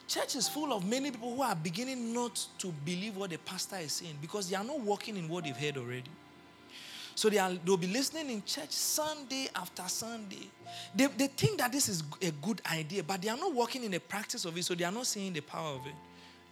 Church 0.09 0.37
is 0.37 0.49
full 0.49 0.73
of 0.73 0.87
many 0.87 1.11
people 1.11 1.35
who 1.35 1.42
are 1.42 1.55
beginning 1.55 2.12
not 2.12 2.47
to 2.59 2.69
believe 2.85 3.16
what 3.16 3.31
the 3.31 3.38
pastor 3.38 3.77
is 3.77 3.92
saying 3.92 4.16
because 4.21 4.49
they 4.49 4.57
are 4.57 4.64
not 4.64 4.81
walking 4.81 5.16
in 5.16 5.29
what 5.29 5.45
they've 5.45 5.57
heard 5.57 5.77
already. 5.77 6.11
So 7.14 7.31
they 7.31 7.38
are, 7.38 7.53
they'll 7.64 7.77
be 7.77 7.87
listening 7.87 8.31
in 8.31 8.45
church 8.45 8.71
Sunday 8.71 9.49
after 9.55 9.83
Sunday. 9.88 10.49
They, 10.95 11.07
they 11.07 11.27
think 11.29 11.59
that 11.59 11.73
this 11.73 11.88
is 11.88 12.03
a 12.23 12.31
good 12.31 12.61
idea, 12.71 13.03
but 13.03 13.23
they 13.23 13.29
are 13.29 13.37
not 13.37 13.53
walking 13.53 13.85
in 13.85 13.90
the 13.90 14.01
practice 14.01 14.45
of 14.45 14.57
it, 14.57 14.64
so 14.64 14.75
they 14.75 14.85
are 14.85 14.92
not 14.92 15.07
seeing 15.07 15.33
the 15.33 15.40
power 15.40 15.75
of 15.75 15.87
it. 15.87 15.95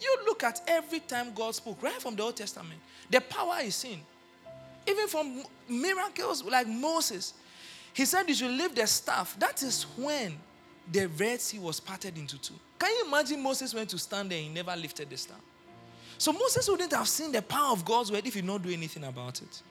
You 0.01 0.19
look 0.25 0.43
at 0.43 0.61
every 0.67 1.01
time 1.01 1.33
God 1.35 1.55
spoke, 1.55 1.83
right 1.83 2.01
from 2.01 2.17
the 2.17 2.23
Old 2.23 2.37
Testament, 2.37 2.81
the 3.11 3.21
power 3.21 3.59
is 3.63 3.75
seen. 3.75 4.01
Even 4.89 5.07
from 5.07 5.45
miracles 5.69 6.43
like 6.45 6.67
Moses, 6.67 7.35
He 7.95 8.05
said 8.05 8.29
you 8.29 8.35
should 8.35 8.51
lift 8.51 8.75
the 8.75 8.87
staff. 8.87 9.39
That 9.39 9.63
is 9.63 9.85
when 9.97 10.37
the 10.91 11.07
Red 11.07 11.41
Sea 11.41 11.61
was 11.61 11.79
parted 11.79 12.19
into 12.19 12.37
two. 12.39 12.55
Can 12.85 12.93
you 12.93 13.07
imagine 13.07 13.43
Moses 13.43 13.73
went 13.73 13.89
to 13.89 13.99
stand 13.99 14.31
there 14.31 14.37
and 14.37 14.49
he 14.49 14.53
never 14.53 14.77
lifted 14.77 15.09
the 15.09 15.17
staff? 15.17 15.41
So 16.19 16.35
Moses 16.35 16.69
wouldn't 16.69 16.93
have 16.93 17.09
seen 17.09 17.33
the 17.33 17.41
power 17.41 17.73
of 17.73 17.83
God's 17.83 18.13
word 18.13 18.27
if 18.27 18.35
he 18.35 18.43
not 18.43 18.61
do 18.61 18.69
anything 18.69 19.05
about 19.05 19.41
it. 19.41 19.63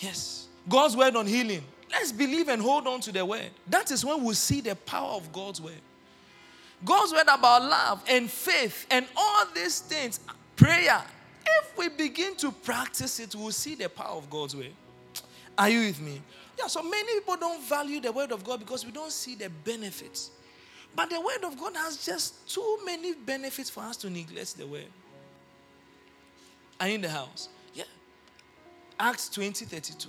Yes. 0.00 0.48
God's 0.68 0.94
word 0.94 1.16
on 1.16 1.26
healing. 1.26 1.62
Let's 1.90 2.12
believe 2.12 2.50
and 2.50 2.60
hold 2.60 2.86
on 2.88 3.00
to 3.00 3.10
the 3.12 3.24
word. 3.24 3.48
That 3.66 3.90
is 3.90 4.04
when 4.04 4.22
we 4.22 4.34
see 4.34 4.60
the 4.60 4.76
power 4.76 5.12
of 5.12 5.32
God's 5.32 5.62
word. 5.62 5.80
God's 6.84 7.14
word 7.14 7.22
about 7.22 7.62
love 7.62 8.04
and 8.06 8.30
faith 8.30 8.86
and 8.90 9.06
all 9.16 9.46
these 9.54 9.80
things, 9.80 10.20
prayer. 10.56 11.02
If 11.46 11.78
we 11.78 11.88
begin 11.88 12.36
to 12.36 12.52
practice 12.52 13.18
it, 13.18 13.34
we'll 13.34 13.50
see 13.50 13.76
the 13.76 13.88
power 13.88 14.18
of 14.18 14.28
God's 14.28 14.54
word. 14.54 14.74
Are 15.56 15.70
you 15.70 15.86
with 15.86 16.02
me? 16.02 16.20
Yeah, 16.58 16.66
so 16.66 16.82
many 16.82 17.14
people 17.14 17.36
don't 17.38 17.62
value 17.62 17.98
the 17.98 18.12
word 18.12 18.30
of 18.30 18.44
God 18.44 18.58
because 18.58 18.84
we 18.84 18.92
don't 18.92 19.10
see 19.10 19.36
the 19.36 19.48
benefits. 19.48 20.32
But 20.96 21.10
the 21.10 21.20
word 21.20 21.44
of 21.44 21.58
God 21.60 21.76
has 21.76 22.04
just 22.04 22.52
too 22.52 22.78
many 22.86 23.12
benefits 23.12 23.68
for 23.68 23.80
us 23.80 23.98
to 23.98 24.08
neglect 24.08 24.56
the 24.56 24.66
word. 24.66 24.86
Are 26.80 26.88
in 26.88 27.02
the 27.02 27.10
house? 27.10 27.50
Yeah. 27.74 27.84
Acts 28.98 29.28
20 29.28 29.66
32. 29.66 30.08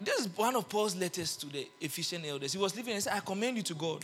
This 0.00 0.20
is 0.20 0.28
one 0.34 0.56
of 0.56 0.66
Paul's 0.66 0.96
letters 0.96 1.36
to 1.36 1.46
the 1.46 1.68
Ephesian 1.78 2.24
elders. 2.24 2.54
He 2.54 2.58
was 2.58 2.74
living 2.74 2.94
and 2.94 3.02
said, 3.02 3.12
I 3.12 3.20
commend 3.20 3.58
you 3.58 3.62
to 3.64 3.74
God 3.74 4.02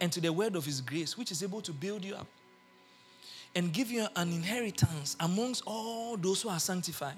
and 0.00 0.12
to 0.12 0.20
the 0.20 0.32
word 0.32 0.54
of 0.54 0.64
his 0.64 0.80
grace, 0.80 1.18
which 1.18 1.32
is 1.32 1.42
able 1.42 1.60
to 1.62 1.72
build 1.72 2.04
you 2.04 2.14
up 2.14 2.28
and 3.56 3.72
give 3.72 3.90
you 3.90 4.06
an 4.14 4.32
inheritance 4.32 5.16
amongst 5.18 5.64
all 5.66 6.16
those 6.16 6.42
who 6.42 6.48
are 6.48 6.60
sanctified. 6.60 7.16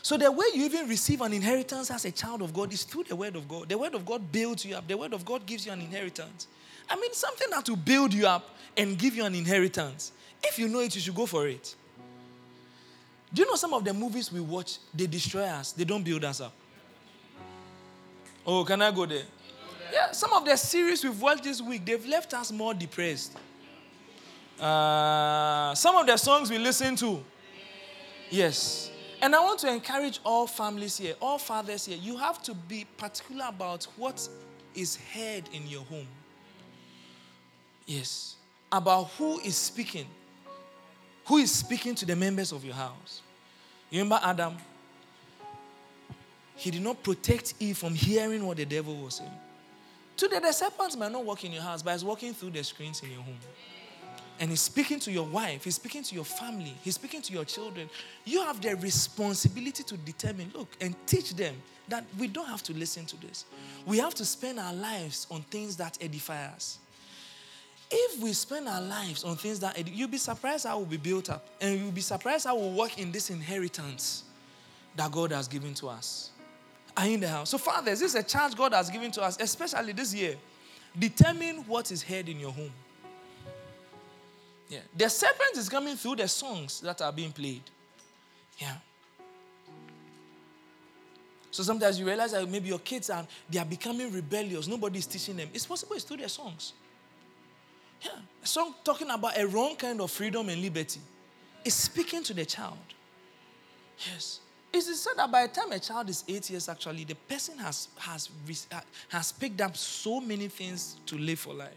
So, 0.00 0.16
the 0.16 0.32
way 0.32 0.46
you 0.54 0.64
even 0.64 0.88
receive 0.88 1.20
an 1.20 1.34
inheritance 1.34 1.90
as 1.90 2.06
a 2.06 2.10
child 2.10 2.40
of 2.40 2.54
God 2.54 2.72
is 2.72 2.84
through 2.84 3.04
the 3.04 3.16
word 3.16 3.36
of 3.36 3.46
God. 3.46 3.68
The 3.68 3.76
word 3.76 3.94
of 3.94 4.06
God 4.06 4.32
builds 4.32 4.64
you 4.64 4.74
up, 4.76 4.88
the 4.88 4.96
word 4.96 5.12
of 5.12 5.26
God 5.26 5.44
gives 5.44 5.66
you 5.66 5.72
an 5.72 5.80
inheritance. 5.80 6.46
I 6.90 6.96
mean, 6.96 7.12
something 7.12 7.48
that 7.50 7.68
will 7.68 7.76
build 7.76 8.14
you 8.14 8.26
up 8.26 8.56
and 8.76 8.98
give 8.98 9.14
you 9.14 9.24
an 9.24 9.34
inheritance. 9.34 10.12
If 10.42 10.58
you 10.58 10.68
know 10.68 10.80
it, 10.80 10.94
you 10.94 11.00
should 11.00 11.14
go 11.14 11.26
for 11.26 11.46
it. 11.48 11.74
Do 13.32 13.42
you 13.42 13.48
know 13.48 13.56
some 13.56 13.74
of 13.74 13.84
the 13.84 13.92
movies 13.92 14.32
we 14.32 14.40
watch, 14.40 14.78
they 14.94 15.06
destroy 15.06 15.44
us, 15.44 15.72
they 15.72 15.84
don't 15.84 16.02
build 16.02 16.24
us 16.24 16.40
up? 16.40 16.52
Oh, 18.46 18.64
can 18.64 18.80
I 18.80 18.90
go 18.90 19.04
there? 19.04 19.24
Yeah, 19.92 20.12
some 20.12 20.32
of 20.32 20.44
the 20.44 20.56
series 20.56 21.04
we've 21.04 21.20
watched 21.20 21.44
this 21.44 21.60
week, 21.60 21.84
they've 21.84 22.06
left 22.06 22.32
us 22.34 22.50
more 22.50 22.72
depressed. 22.72 23.36
Uh, 24.58 25.74
some 25.74 25.96
of 25.96 26.06
the 26.06 26.16
songs 26.16 26.50
we 26.50 26.58
listen 26.58 26.96
to, 26.96 27.22
yes. 28.30 28.90
And 29.20 29.34
I 29.34 29.40
want 29.40 29.60
to 29.60 29.72
encourage 29.72 30.20
all 30.24 30.46
families 30.46 30.96
here, 30.96 31.14
all 31.20 31.38
fathers 31.38 31.86
here, 31.86 31.98
you 32.00 32.16
have 32.16 32.42
to 32.44 32.54
be 32.54 32.86
particular 32.96 33.46
about 33.48 33.84
what 33.96 34.26
is 34.74 34.96
heard 35.12 35.48
in 35.52 35.66
your 35.66 35.82
home. 35.84 36.06
Yes. 37.88 38.36
About 38.70 39.04
who 39.16 39.40
is 39.40 39.56
speaking. 39.56 40.06
Who 41.26 41.38
is 41.38 41.50
speaking 41.50 41.94
to 41.96 42.06
the 42.06 42.14
members 42.14 42.52
of 42.52 42.62
your 42.64 42.74
house. 42.74 43.22
You 43.90 44.00
remember 44.00 44.20
Adam? 44.22 44.56
He 46.54 46.70
did 46.70 46.82
not 46.82 47.02
protect 47.02 47.54
Eve 47.58 47.78
from 47.78 47.94
hearing 47.94 48.46
what 48.46 48.58
the 48.58 48.66
devil 48.66 48.94
was 48.94 49.14
saying. 49.14 49.30
Today, 50.16 50.38
the 50.38 50.52
serpent 50.52 50.98
might 50.98 51.12
not 51.12 51.24
walk 51.24 51.44
in 51.44 51.52
your 51.52 51.62
house, 51.62 51.82
but 51.82 51.92
he's 51.92 52.04
walking 52.04 52.34
through 52.34 52.50
the 52.50 52.62
screens 52.62 53.00
in 53.02 53.10
your 53.10 53.22
home. 53.22 53.38
And 54.40 54.50
he's 54.50 54.60
speaking 54.60 55.00
to 55.00 55.10
your 55.10 55.26
wife, 55.26 55.64
he's 55.64 55.76
speaking 55.76 56.02
to 56.02 56.14
your 56.14 56.24
family, 56.24 56.74
he's 56.82 56.96
speaking 56.96 57.22
to 57.22 57.32
your 57.32 57.44
children. 57.44 57.88
You 58.24 58.42
have 58.42 58.60
the 58.60 58.76
responsibility 58.76 59.82
to 59.84 59.96
determine, 59.96 60.52
look, 60.54 60.68
and 60.80 60.94
teach 61.06 61.34
them 61.34 61.54
that 61.88 62.04
we 62.18 62.26
don't 62.26 62.46
have 62.46 62.62
to 62.64 62.74
listen 62.74 63.06
to 63.06 63.20
this. 63.20 63.46
We 63.86 63.98
have 63.98 64.14
to 64.16 64.24
spend 64.24 64.60
our 64.60 64.74
lives 64.74 65.26
on 65.30 65.42
things 65.42 65.76
that 65.76 65.96
edify 66.00 66.44
us. 66.46 66.78
If 67.90 68.20
we 68.20 68.32
spend 68.34 68.68
our 68.68 68.82
lives 68.82 69.24
on 69.24 69.36
things 69.36 69.60
that 69.60 69.88
you'll 69.88 70.08
be 70.08 70.18
surprised 70.18 70.66
how 70.66 70.78
we'll 70.78 70.86
be 70.86 70.98
built 70.98 71.30
up. 71.30 71.46
And 71.60 71.80
you'll 71.80 71.90
be 71.90 72.02
surprised 72.02 72.46
how 72.46 72.56
we'll 72.56 72.72
work 72.72 72.98
in 72.98 73.10
this 73.10 73.30
inheritance 73.30 74.24
that 74.96 75.10
God 75.10 75.32
has 75.32 75.48
given 75.48 75.74
to 75.74 75.88
us 75.88 76.30
are 76.96 77.06
in 77.06 77.20
the 77.20 77.28
house. 77.28 77.50
So, 77.50 77.58
fathers, 77.58 78.00
this 78.00 78.14
is 78.14 78.14
a 78.16 78.22
charge 78.22 78.56
God 78.56 78.74
has 78.74 78.90
given 78.90 79.10
to 79.12 79.22
us, 79.22 79.38
especially 79.40 79.92
this 79.92 80.12
year. 80.12 80.36
Determine 80.98 81.58
what 81.66 81.90
is 81.92 82.02
heard 82.02 82.28
in 82.28 82.40
your 82.40 82.50
home. 82.50 82.72
Yeah. 84.68 84.80
The 84.96 85.08
serpent 85.08 85.56
is 85.56 85.68
coming 85.68 85.96
through 85.96 86.16
the 86.16 86.28
songs 86.28 86.80
that 86.80 87.00
are 87.00 87.12
being 87.12 87.32
played. 87.32 87.62
Yeah. 88.58 88.74
So 91.50 91.62
sometimes 91.62 91.98
you 91.98 92.06
realize 92.06 92.32
that 92.32 92.48
maybe 92.48 92.68
your 92.68 92.78
kids 92.78 93.08
are 93.08 93.26
they 93.48 93.58
are 93.58 93.64
becoming 93.64 94.12
rebellious. 94.12 94.66
Nobody 94.66 94.98
is 94.98 95.06
teaching 95.06 95.36
them. 95.36 95.48
It's 95.54 95.66
possible 95.66 95.94
it's 95.94 96.04
through 96.04 96.18
their 96.18 96.28
songs. 96.28 96.74
Yeah. 98.02 98.10
Song 98.42 98.74
talking 98.84 99.10
about 99.10 99.38
a 99.38 99.46
wrong 99.46 99.76
kind 99.76 100.00
of 100.00 100.10
freedom 100.10 100.48
and 100.48 100.60
liberty. 100.62 101.00
It's 101.64 101.74
speaking 101.74 102.22
to 102.24 102.34
the 102.34 102.44
child. 102.44 102.78
Yes. 104.10 104.40
It 104.72 104.78
is 104.78 105.00
said 105.00 105.14
that 105.16 105.30
by 105.30 105.46
the 105.46 105.52
time 105.52 105.72
a 105.72 105.78
child 105.78 106.08
is 106.10 106.24
eight 106.28 106.48
years, 106.50 106.68
actually, 106.68 107.04
the 107.04 107.14
person 107.14 107.58
has, 107.58 107.88
has, 107.98 108.28
uh, 108.70 108.80
has 109.08 109.32
picked 109.32 109.60
up 109.60 109.76
so 109.76 110.20
many 110.20 110.48
things 110.48 110.96
to 111.06 111.16
live 111.16 111.38
for 111.38 111.54
life. 111.54 111.70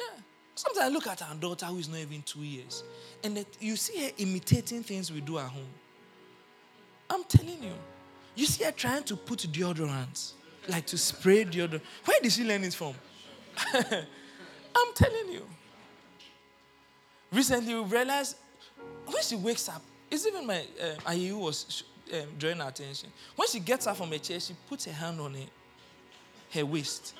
Yeah. 0.00 0.06
Sometimes 0.54 0.86
I 0.86 0.88
look 0.88 1.06
at 1.06 1.22
our 1.22 1.34
daughter 1.34 1.66
who 1.66 1.78
is 1.78 1.88
not 1.88 1.98
even 1.98 2.22
two 2.22 2.42
years, 2.42 2.82
and 3.22 3.36
that 3.36 3.46
you 3.60 3.76
see 3.76 4.02
her 4.04 4.10
imitating 4.18 4.82
things 4.82 5.12
we 5.12 5.20
do 5.20 5.38
at 5.38 5.46
home. 5.46 5.68
I'm 7.10 7.24
telling 7.24 7.62
you. 7.62 7.74
You 8.34 8.46
see 8.46 8.64
her 8.64 8.72
trying 8.72 9.02
to 9.04 9.16
put 9.16 9.40
deodorant, 9.40 10.32
like 10.68 10.86
to 10.86 10.98
spray 10.98 11.44
deodorant. 11.44 11.82
Where 12.04 12.20
did 12.20 12.32
she 12.32 12.44
learn 12.44 12.64
it 12.64 12.74
from? 12.74 12.94
I'm 14.78 14.94
telling 14.94 15.32
you. 15.32 15.46
Recently, 17.32 17.74
we 17.74 17.82
realized 17.82 18.36
when 19.06 19.22
she 19.22 19.36
wakes 19.36 19.68
up, 19.68 19.82
it's 20.10 20.26
even 20.26 20.46
my 20.46 20.60
uh, 20.80 21.10
Ayu 21.10 21.38
was 21.38 21.84
um, 22.12 22.20
drawing 22.38 22.60
attention. 22.60 23.10
When 23.36 23.48
she 23.48 23.60
gets 23.60 23.86
up 23.86 23.96
from 23.96 24.10
her 24.10 24.18
chair, 24.18 24.40
she 24.40 24.54
puts 24.68 24.86
her 24.86 24.92
hand 24.92 25.20
on 25.20 25.34
her, 25.34 25.46
her 26.52 26.64
waist. 26.64 27.14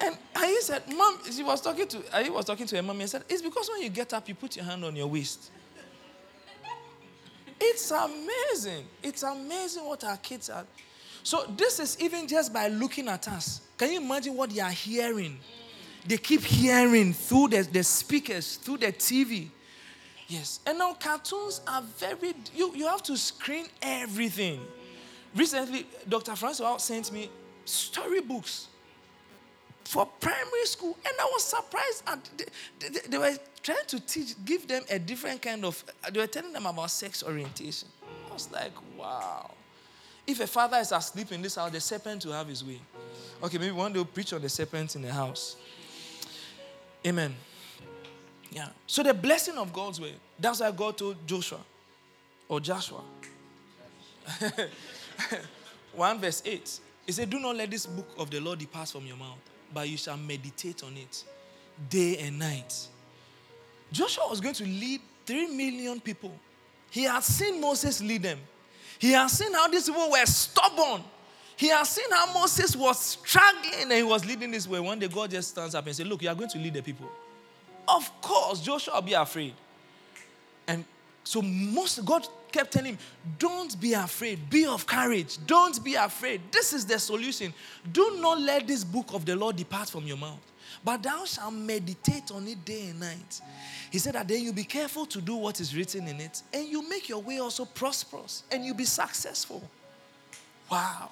And 0.00 0.16
Ayu 0.34 0.58
said, 0.60 0.82
Mom, 0.96 1.18
she 1.30 1.42
was 1.42 1.60
talking 1.60 1.86
to 1.86 1.98
Ayu 1.98 2.30
was 2.30 2.44
talking 2.46 2.66
to 2.66 2.76
her 2.76 2.82
mommy 2.82 3.02
and 3.02 3.10
said, 3.10 3.24
It's 3.28 3.42
because 3.42 3.68
when 3.68 3.82
you 3.82 3.90
get 3.90 4.12
up, 4.14 4.28
you 4.28 4.34
put 4.34 4.56
your 4.56 4.64
hand 4.64 4.84
on 4.84 4.96
your 4.96 5.06
waist. 5.06 5.50
It's 7.60 7.90
amazing. 7.90 8.86
It's 9.02 9.22
amazing 9.22 9.84
what 9.84 10.02
our 10.04 10.16
kids 10.16 10.48
are. 10.48 10.64
So 11.22 11.44
this 11.56 11.78
is 11.78 12.00
even 12.00 12.26
just 12.26 12.52
by 12.52 12.68
looking 12.68 13.06
at 13.08 13.28
us. 13.28 13.60
Can 13.76 13.92
you 13.92 14.00
imagine 14.00 14.34
what 14.34 14.50
they 14.50 14.60
are 14.60 14.70
hearing? 14.70 15.38
They 16.06 16.16
keep 16.16 16.42
hearing 16.42 17.12
through 17.12 17.48
the, 17.48 17.62
the 17.62 17.82
speakers, 17.82 18.56
through 18.56 18.78
the 18.78 18.92
TV. 18.92 19.48
Yes. 20.28 20.60
And 20.64 20.78
now 20.78 20.94
cartoons 20.94 21.60
are 21.66 21.82
very, 21.82 22.34
you, 22.54 22.74
you 22.74 22.86
have 22.86 23.02
to 23.04 23.16
screen 23.16 23.66
everything. 23.82 24.60
Recently, 25.34 25.86
Dr. 26.08 26.36
Francois 26.36 26.76
sent 26.78 27.12
me 27.12 27.28
storybooks 27.64 28.68
for 29.84 30.06
primary 30.06 30.66
school, 30.66 30.96
and 31.04 31.14
I 31.20 31.24
was 31.32 31.44
surprised. 31.44 32.04
At 32.06 32.30
they, 32.36 32.44
they, 32.88 32.98
they, 33.08 33.18
were 33.18 33.36
trying 33.60 33.84
to 33.88 34.00
teach, 34.00 34.34
give 34.44 34.68
them 34.68 34.84
a 34.88 34.98
different 34.98 35.42
kind 35.42 35.64
of, 35.64 35.84
they 36.12 36.20
were 36.20 36.28
telling 36.28 36.52
them 36.52 36.66
about 36.66 36.90
sex 36.92 37.24
orientation. 37.24 37.88
I 38.30 38.32
was 38.32 38.50
like, 38.52 38.72
wow. 38.96 39.50
If 40.26 40.38
a 40.38 40.46
father 40.46 40.76
is 40.76 40.92
asleep 40.92 41.32
in 41.32 41.42
this 41.42 41.56
house, 41.56 41.72
the 41.72 41.80
serpent 41.80 42.24
will 42.24 42.34
have 42.34 42.46
his 42.46 42.64
way. 42.64 42.80
Okay, 43.42 43.58
maybe 43.58 43.72
one 43.72 43.92
day 43.92 43.98
we'll 43.98 44.04
preach 44.04 44.32
on 44.32 44.40
the 44.40 44.48
serpent 44.48 44.94
in 44.94 45.02
the 45.02 45.12
house. 45.12 45.56
Amen. 47.06 47.34
Yeah. 48.50 48.68
So 48.86 49.02
the 49.02 49.14
blessing 49.14 49.56
of 49.56 49.72
God's 49.72 50.00
way. 50.00 50.14
That's 50.38 50.60
why 50.60 50.70
God 50.70 50.96
told 50.98 51.16
Joshua 51.26 51.60
or 52.48 52.60
Joshua. 52.60 53.00
1 55.94 56.18
verse 56.18 56.42
8. 56.44 56.80
He 57.06 57.12
said, 57.12 57.30
Do 57.30 57.38
not 57.38 57.56
let 57.56 57.70
this 57.70 57.86
book 57.86 58.08
of 58.18 58.30
the 58.30 58.40
Lord 58.40 58.58
depart 58.58 58.88
from 58.88 59.06
your 59.06 59.16
mouth, 59.16 59.38
but 59.72 59.88
you 59.88 59.96
shall 59.96 60.16
meditate 60.16 60.82
on 60.84 60.96
it 60.96 61.24
day 61.88 62.18
and 62.18 62.38
night. 62.38 62.88
Joshua 63.92 64.28
was 64.28 64.40
going 64.40 64.54
to 64.54 64.64
lead 64.64 65.00
3 65.26 65.48
million 65.48 66.00
people. 66.00 66.32
He 66.90 67.04
had 67.04 67.22
seen 67.22 67.60
Moses 67.60 68.00
lead 68.02 68.22
them. 68.22 68.38
He 68.98 69.12
had 69.12 69.28
seen 69.28 69.52
how 69.52 69.68
these 69.68 69.88
people 69.88 70.10
were 70.10 70.26
stubborn. 70.26 71.02
He 71.60 71.68
has 71.68 71.90
seen 71.90 72.10
how 72.10 72.32
Moses 72.32 72.74
was 72.74 72.98
struggling 72.98 73.82
and 73.82 73.92
he 73.92 74.02
was 74.02 74.24
leading 74.24 74.50
this 74.50 74.66
way. 74.66 74.80
One 74.80 74.98
day, 74.98 75.08
God 75.08 75.30
just 75.30 75.50
stands 75.50 75.74
up 75.74 75.86
and 75.86 75.94
says, 75.94 76.06
Look, 76.06 76.22
you 76.22 76.30
are 76.30 76.34
going 76.34 76.48
to 76.48 76.58
lead 76.58 76.72
the 76.72 76.80
people. 76.80 77.06
Of 77.86 78.10
course, 78.22 78.62
Joshua 78.62 78.94
will 78.94 79.02
be 79.02 79.12
afraid. 79.12 79.52
And 80.66 80.86
so 81.22 81.42
most 81.42 82.02
God 82.02 82.26
kept 82.50 82.72
telling 82.72 82.92
him, 82.92 82.98
Don't 83.38 83.78
be 83.78 83.92
afraid, 83.92 84.48
be 84.48 84.64
of 84.64 84.86
courage, 84.86 85.36
don't 85.46 85.84
be 85.84 85.96
afraid. 85.96 86.40
This 86.50 86.72
is 86.72 86.86
the 86.86 86.98
solution. 86.98 87.52
Do 87.92 88.16
not 88.18 88.40
let 88.40 88.66
this 88.66 88.82
book 88.82 89.12
of 89.12 89.26
the 89.26 89.36
Lord 89.36 89.56
depart 89.56 89.90
from 89.90 90.06
your 90.06 90.16
mouth, 90.16 90.40
but 90.82 91.02
thou 91.02 91.26
shalt 91.26 91.52
meditate 91.52 92.30
on 92.30 92.48
it 92.48 92.64
day 92.64 92.86
and 92.88 93.00
night. 93.00 93.42
He 93.90 93.98
said 93.98 94.14
that 94.14 94.26
then 94.26 94.42
you 94.42 94.54
be 94.54 94.64
careful 94.64 95.04
to 95.04 95.20
do 95.20 95.36
what 95.36 95.60
is 95.60 95.76
written 95.76 96.08
in 96.08 96.20
it, 96.20 96.42
and 96.54 96.66
you 96.66 96.88
make 96.88 97.10
your 97.10 97.20
way 97.20 97.38
also 97.38 97.66
prosperous, 97.66 98.44
and 98.50 98.64
you 98.64 98.72
be 98.72 98.86
successful. 98.86 99.62
Wow. 100.72 101.10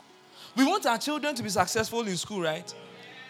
We 0.56 0.64
want 0.64 0.86
our 0.86 0.98
children 0.98 1.34
to 1.34 1.42
be 1.42 1.48
successful 1.48 2.06
in 2.06 2.16
school, 2.16 2.42
right? 2.42 2.72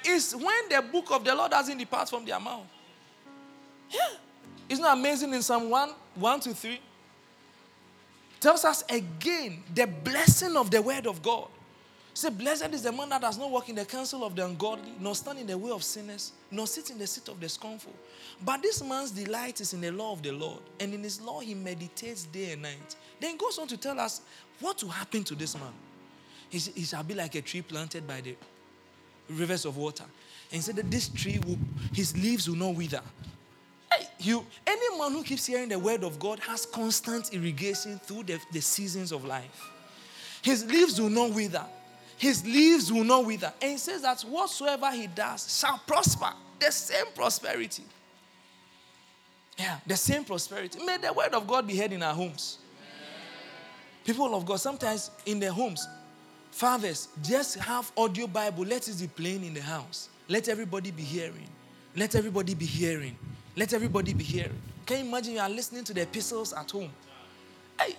It's 0.04 0.35
when 0.35 0.68
the 0.70 0.83
book 0.83 1.11
of 1.11 1.24
the 1.24 1.35
Lord 1.35 1.50
doesn't 1.50 1.76
depart 1.76 2.09
from 2.09 2.24
their 2.24 2.40
mouth. 2.40 2.66
Yeah. 3.90 4.00
Isn't 4.68 4.85
that 4.85 4.96
amazing 4.96 5.33
in 5.33 5.42
Psalm 5.42 5.70
1, 5.70 5.90
1 6.14 6.40
to 6.40 6.54
3? 6.54 6.81
Tells 8.40 8.64
us 8.64 8.85
again 8.88 9.62
the 9.74 9.87
blessing 9.87 10.57
of 10.57 10.70
the 10.70 10.81
word 10.81 11.07
of 11.07 11.22
God. 11.22 11.48
Say, 12.14 12.31
blessed 12.31 12.74
is 12.74 12.83
the 12.83 12.90
man 12.90 13.11
that 13.11 13.20
does 13.20 13.38
not 13.38 13.48
walk 13.48 13.68
in 13.68 13.76
the 13.76 13.85
counsel 13.85 14.24
of 14.24 14.35
the 14.35 14.44
ungodly, 14.44 14.92
nor 14.98 15.14
stand 15.14 15.38
in 15.38 15.46
the 15.46 15.57
way 15.57 15.70
of 15.70 15.85
sinners, 15.85 16.33
nor 16.50 16.66
sit 16.66 16.90
in 16.90 16.98
the 16.98 17.07
seat 17.07 17.28
of 17.28 17.38
the 17.38 17.48
scornful. 17.48 17.92
But 18.44 18.61
this 18.61 18.83
man's 18.83 19.12
delight 19.12 19.61
is 19.61 19.72
in 19.72 19.81
the 19.81 19.92
law 19.92 20.14
of 20.14 20.22
the 20.22 20.33
Lord, 20.33 20.59
and 20.81 20.92
in 20.92 21.04
his 21.04 21.20
law 21.20 21.38
he 21.38 21.54
meditates 21.54 22.24
day 22.24 22.52
and 22.52 22.62
night. 22.62 22.96
Then 23.20 23.33
he 23.33 23.37
goes 23.37 23.57
on 23.61 23.68
to 23.68 23.76
tell 23.76 24.00
us 24.00 24.22
what 24.59 24.83
will 24.83 24.90
happen 24.90 25.22
to 25.24 25.37
this 25.37 25.54
man. 25.54 25.72
He, 26.48 26.58
he 26.58 26.82
shall 26.84 27.02
be 27.02 27.14
like 27.14 27.34
a 27.34 27.42
tree 27.42 27.62
planted 27.62 28.06
by 28.06 28.20
the 28.20 28.37
rivers 29.28 29.64
of 29.64 29.76
water. 29.76 30.04
And 30.50 30.56
he 30.56 30.61
said 30.61 30.76
that 30.76 30.90
this 30.90 31.08
tree 31.08 31.38
will, 31.46 31.58
his 31.92 32.16
leaves 32.16 32.48
will 32.48 32.56
not 32.56 32.74
wither. 32.74 33.02
Hey, 33.92 34.06
you, 34.18 34.44
anyone 34.66 35.12
who 35.12 35.22
keeps 35.22 35.46
hearing 35.46 35.68
the 35.68 35.78
word 35.78 36.04
of 36.04 36.18
God 36.18 36.38
has 36.40 36.66
constant 36.66 37.32
irrigation 37.34 37.98
through 37.98 38.24
the, 38.24 38.40
the 38.52 38.61
seasons 38.61 39.12
of 39.12 39.24
life. 39.24 39.70
His 40.42 40.64
leaves 40.64 41.00
will 41.00 41.11
not 41.11 41.32
wither 41.32 41.64
his 42.18 42.44
leaves 42.44 42.92
will 42.92 43.04
not 43.04 43.24
wither. 43.24 43.52
And 43.62 43.72
he 43.72 43.78
says 43.78 44.02
that 44.02 44.20
whatsoever 44.22 44.90
he 44.90 45.06
does 45.06 45.56
shall 45.58 45.80
prosper. 45.87 46.32
The 46.58 46.72
same 46.72 47.06
prosperity. 47.14 47.84
Yeah, 49.56 49.78
the 49.87 49.96
same 49.96 50.24
prosperity. 50.24 50.84
May 50.84 50.98
the 50.98 51.12
word 51.12 51.32
of 51.32 51.46
God 51.46 51.66
be 51.66 51.76
heard 51.76 51.92
in 51.92 52.02
our 52.02 52.14
homes. 52.14 52.58
People 54.04 54.34
of 54.34 54.44
God, 54.44 54.58
sometimes 54.58 55.12
in 55.26 55.38
their 55.38 55.52
homes, 55.52 55.87
fathers, 56.58 57.08
just 57.22 57.56
have 57.60 57.92
audio 57.96 58.26
Bible. 58.26 58.64
Let 58.64 58.88
it 58.88 58.98
be 58.98 59.06
playing 59.06 59.44
in 59.44 59.54
the 59.54 59.62
house. 59.62 60.08
Let 60.26 60.48
everybody 60.48 60.90
be 60.90 61.04
hearing. 61.04 61.48
Let 61.94 62.16
everybody 62.16 62.54
be 62.54 62.66
hearing. 62.66 63.16
Let 63.56 63.72
everybody 63.72 64.12
be 64.12 64.24
hearing. 64.24 64.60
Can 64.84 64.98
you 64.98 65.04
imagine 65.04 65.34
you 65.34 65.40
are 65.40 65.48
listening 65.48 65.84
to 65.84 65.94
the 65.94 66.02
epistles 66.02 66.52
at 66.52 66.70
home? 66.70 66.90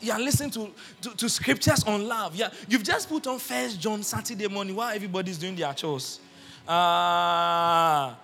you 0.02 0.12
are 0.12 0.20
listening 0.20 0.52
to, 0.52 0.72
to, 1.02 1.16
to, 1.16 1.30
scriptures 1.30 1.86
on 1.86 2.06
love. 2.06 2.36
Yeah, 2.36 2.50
you've 2.68 2.84
just 2.84 3.08
put 3.08 3.26
on 3.28 3.40
First 3.40 3.80
John 3.80 4.04
Saturday 4.04 4.50
morning 4.50 4.76
while 4.76 4.94
everybody's 4.94 5.38
doing 5.38 5.56
their 5.56 5.74
chores. 5.74 6.20
Ah, 6.68 8.12
uh, 8.12 8.16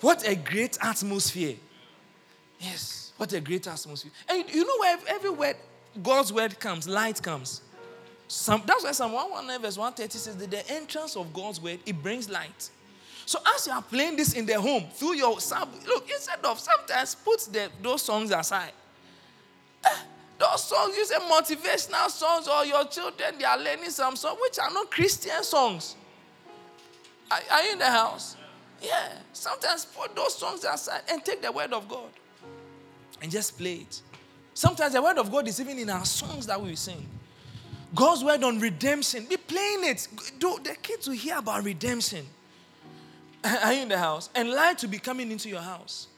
what 0.00 0.26
a 0.26 0.34
great 0.34 0.78
atmosphere! 0.80 1.56
Yes, 2.58 3.12
what 3.18 3.34
a 3.34 3.40
great 3.40 3.66
atmosphere. 3.66 4.12
And 4.30 4.48
you 4.48 4.64
know 4.64 4.78
where 4.78 4.98
everywhere 5.08 5.56
God's 6.02 6.32
word 6.32 6.58
comes, 6.58 6.88
light 6.88 7.22
comes. 7.22 7.60
Some, 8.28 8.62
that's 8.66 8.84
why 8.84 8.92
Psalm 8.92 9.12
119 9.12 9.62
verse 9.62 9.78
130 9.78 10.18
says 10.18 10.36
that 10.36 10.50
the 10.50 10.70
entrance 10.70 11.16
of 11.16 11.32
God's 11.32 11.60
word 11.60 11.80
it 11.86 12.02
brings 12.02 12.28
light. 12.28 12.70
So 13.24 13.38
as 13.54 13.66
you 13.66 13.72
are 13.72 13.82
playing 13.82 14.16
this 14.16 14.34
in 14.34 14.46
the 14.46 14.60
home 14.60 14.84
through 14.92 15.14
your 15.14 15.40
sub, 15.40 15.70
look 15.86 16.08
instead 16.10 16.44
of 16.44 16.58
sometimes 16.58 17.14
put 17.14 17.40
the, 17.52 17.70
those 17.82 18.02
songs 18.02 18.30
aside. 18.30 18.72
Eh, 19.84 19.96
those 20.38 20.64
songs, 20.64 20.96
you 20.96 21.04
say 21.04 21.16
motivational 21.16 22.08
songs, 22.08 22.46
or 22.48 22.64
your 22.64 22.84
children, 22.86 23.34
they 23.38 23.44
are 23.44 23.58
learning 23.58 23.90
some 23.90 24.14
songs 24.14 24.38
which 24.40 24.58
are 24.58 24.70
not 24.70 24.90
Christian 24.90 25.42
songs. 25.42 25.96
Are, 27.30 27.40
are 27.50 27.62
you 27.64 27.72
in 27.72 27.78
the 27.78 27.86
house? 27.86 28.36
Yeah. 28.80 29.12
Sometimes 29.32 29.84
put 29.84 30.14
those 30.14 30.36
songs 30.36 30.64
aside 30.64 31.02
and 31.10 31.24
take 31.24 31.42
the 31.42 31.50
word 31.50 31.72
of 31.72 31.88
God 31.88 32.08
and 33.20 33.30
just 33.30 33.58
play 33.58 33.74
it. 33.74 34.02
Sometimes 34.54 34.92
the 34.92 35.02
word 35.02 35.18
of 35.18 35.30
God 35.30 35.46
is 35.48 35.60
even 35.60 35.78
in 35.78 35.90
our 35.90 36.04
songs 36.04 36.46
that 36.46 36.60
we 36.60 36.74
sing. 36.76 37.06
God's 37.94 38.22
word 38.22 38.44
on 38.44 38.60
redemption. 38.60 39.26
Be 39.26 39.36
playing 39.36 39.84
it. 39.84 40.08
Do 40.38 40.58
the 40.62 40.74
kids 40.82 41.08
will 41.08 41.14
hear 41.14 41.38
about 41.38 41.64
redemption. 41.64 42.26
Are 43.44 43.72
you 43.72 43.82
in 43.82 43.88
the 43.88 43.98
house? 43.98 44.28
And 44.34 44.50
light 44.50 44.78
to 44.78 44.88
be 44.88 44.98
coming 44.98 45.30
into 45.30 45.48
your 45.48 45.60
house. 45.60 46.08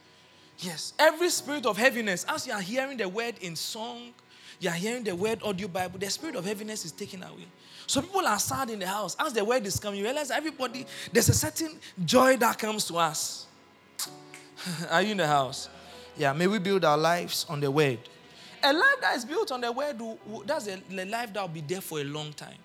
Yes. 0.59 0.92
Every 0.98 1.30
spirit 1.30 1.66
of 1.66 1.76
heaviness, 1.76 2.26
as 2.28 2.46
you 2.46 2.52
are 2.52 2.61
hearing 2.61 2.96
the 2.96 3.09
word 3.09 3.35
in 3.40 3.56
song, 3.56 4.12
you 4.59 4.68
are 4.68 4.74
hearing 4.74 5.04
the 5.04 5.14
word 5.16 5.40
audio 5.42 5.68
Bible, 5.68 5.98
the 5.98 6.11
spirit 6.11 6.37
of 6.37 6.44
heaviness 6.44 6.85
is 6.85 6.92
taken 6.92 7.22
away. 7.22 7.46
So 7.87 8.02
people 8.02 8.26
are 8.26 8.38
sad 8.38 8.70
in 8.70 8.78
the 8.78 8.87
house. 8.87 9.16
As 9.18 9.33
the 9.33 9.44
word 9.44 9.66
is 9.66 9.80
coming, 9.80 9.98
you 10.00 10.04
realize 10.04 10.30
everybody, 10.30 10.87
there's 11.12 11.28
a 11.30 11.35
certain 11.35 11.78
joy 12.04 12.37
that 12.37 12.59
comes 12.59 12.85
to 12.87 12.98
us. 12.98 13.46
are 14.90 15.02
you 15.02 15.12
in 15.12 15.16
the 15.16 15.26
house? 15.26 15.68
Yeah, 16.16 16.33
may 16.35 16.46
we 16.46 16.59
build 16.59 16.85
our 16.85 16.98
lives 16.98 17.46
on 17.48 17.61
the 17.61 17.70
word. 17.70 17.98
A 18.62 18.73
life 18.73 19.01
that 19.01 19.16
is 19.16 19.25
built 19.25 19.53
on 19.53 19.61
the 19.61 19.73
word, 19.73 20.01
that's 20.46 20.66
a, 20.66 20.81
a 20.90 21.05
life 21.05 21.33
that 21.33 21.40
will 21.40 21.49
be 21.49 21.62
there 21.62 21.81
for 21.81 22.01
a 22.01 22.05
long 22.05 22.33
time. 22.33 22.59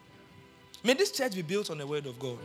May 0.84 0.94
this 0.94 1.12
church 1.12 1.34
be 1.36 1.42
built 1.42 1.70
on 1.70 1.78
the 1.78 1.88
word 1.88 2.06
of 2.06 2.20
God. 2.20 2.38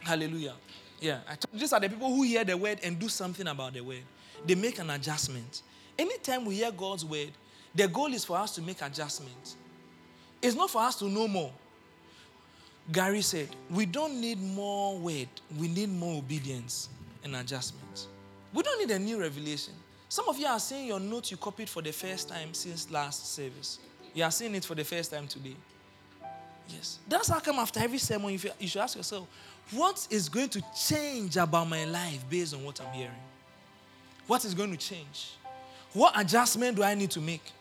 Hallelujah. 0.00 0.54
Yeah, 1.00 1.18
these 1.52 1.72
are 1.72 1.80
the 1.80 1.88
people 1.88 2.14
who 2.14 2.22
hear 2.22 2.44
the 2.44 2.56
word 2.56 2.78
and 2.82 2.98
do 2.98 3.08
something 3.08 3.46
about 3.46 3.74
the 3.74 3.80
word 3.82 4.02
they 4.44 4.54
make 4.54 4.78
an 4.78 4.90
adjustment. 4.90 5.62
Anytime 5.98 6.44
we 6.44 6.56
hear 6.56 6.70
God's 6.70 7.04
word, 7.04 7.30
the 7.74 7.88
goal 7.88 8.12
is 8.12 8.24
for 8.24 8.36
us 8.36 8.54
to 8.56 8.62
make 8.62 8.82
adjustments. 8.82 9.56
It's 10.42 10.54
not 10.54 10.70
for 10.70 10.82
us 10.82 10.96
to 10.96 11.06
know 11.06 11.28
more. 11.28 11.52
Gary 12.92 13.22
said, 13.22 13.48
We 13.70 13.86
don't 13.86 14.20
need 14.20 14.40
more 14.40 14.98
word, 14.98 15.28
we 15.58 15.68
need 15.68 15.88
more 15.88 16.18
obedience 16.18 16.88
and 17.24 17.34
adjustments. 17.36 18.06
We 18.52 18.62
don't 18.62 18.78
need 18.78 18.94
a 18.94 18.98
new 18.98 19.20
revelation. 19.20 19.74
Some 20.08 20.28
of 20.28 20.38
you 20.38 20.46
are 20.46 20.60
seeing 20.60 20.86
your 20.86 21.00
notes 21.00 21.30
you 21.30 21.36
copied 21.36 21.68
for 21.68 21.82
the 21.82 21.92
first 21.92 22.28
time 22.28 22.54
since 22.54 22.90
last 22.90 23.34
service. 23.34 23.78
You 24.14 24.24
are 24.24 24.30
seeing 24.30 24.54
it 24.54 24.64
for 24.64 24.74
the 24.74 24.84
first 24.84 25.10
time 25.10 25.26
today. 25.26 25.56
Yes. 26.68 26.98
That's 27.08 27.28
how 27.28 27.40
come 27.40 27.56
after 27.56 27.80
every 27.80 27.98
sermon, 27.98 28.32
you 28.32 28.38
you 28.58 28.68
should 28.68 28.82
ask 28.82 28.96
yourself, 28.96 29.26
what 29.72 30.06
is 30.10 30.28
going 30.28 30.48
to 30.50 30.62
change 30.74 31.36
about 31.36 31.68
my 31.68 31.84
life 31.84 32.24
based 32.28 32.54
on 32.54 32.64
what 32.64 32.80
I'm 32.80 32.92
hearing? 32.92 33.12
What 34.26 34.44
is 34.44 34.54
going 34.54 34.70
to 34.70 34.76
change? 34.76 35.32
What 35.92 36.18
adjustment 36.18 36.76
do 36.76 36.82
I 36.82 36.94
need 36.94 37.10
to 37.12 37.20
make? 37.20 37.52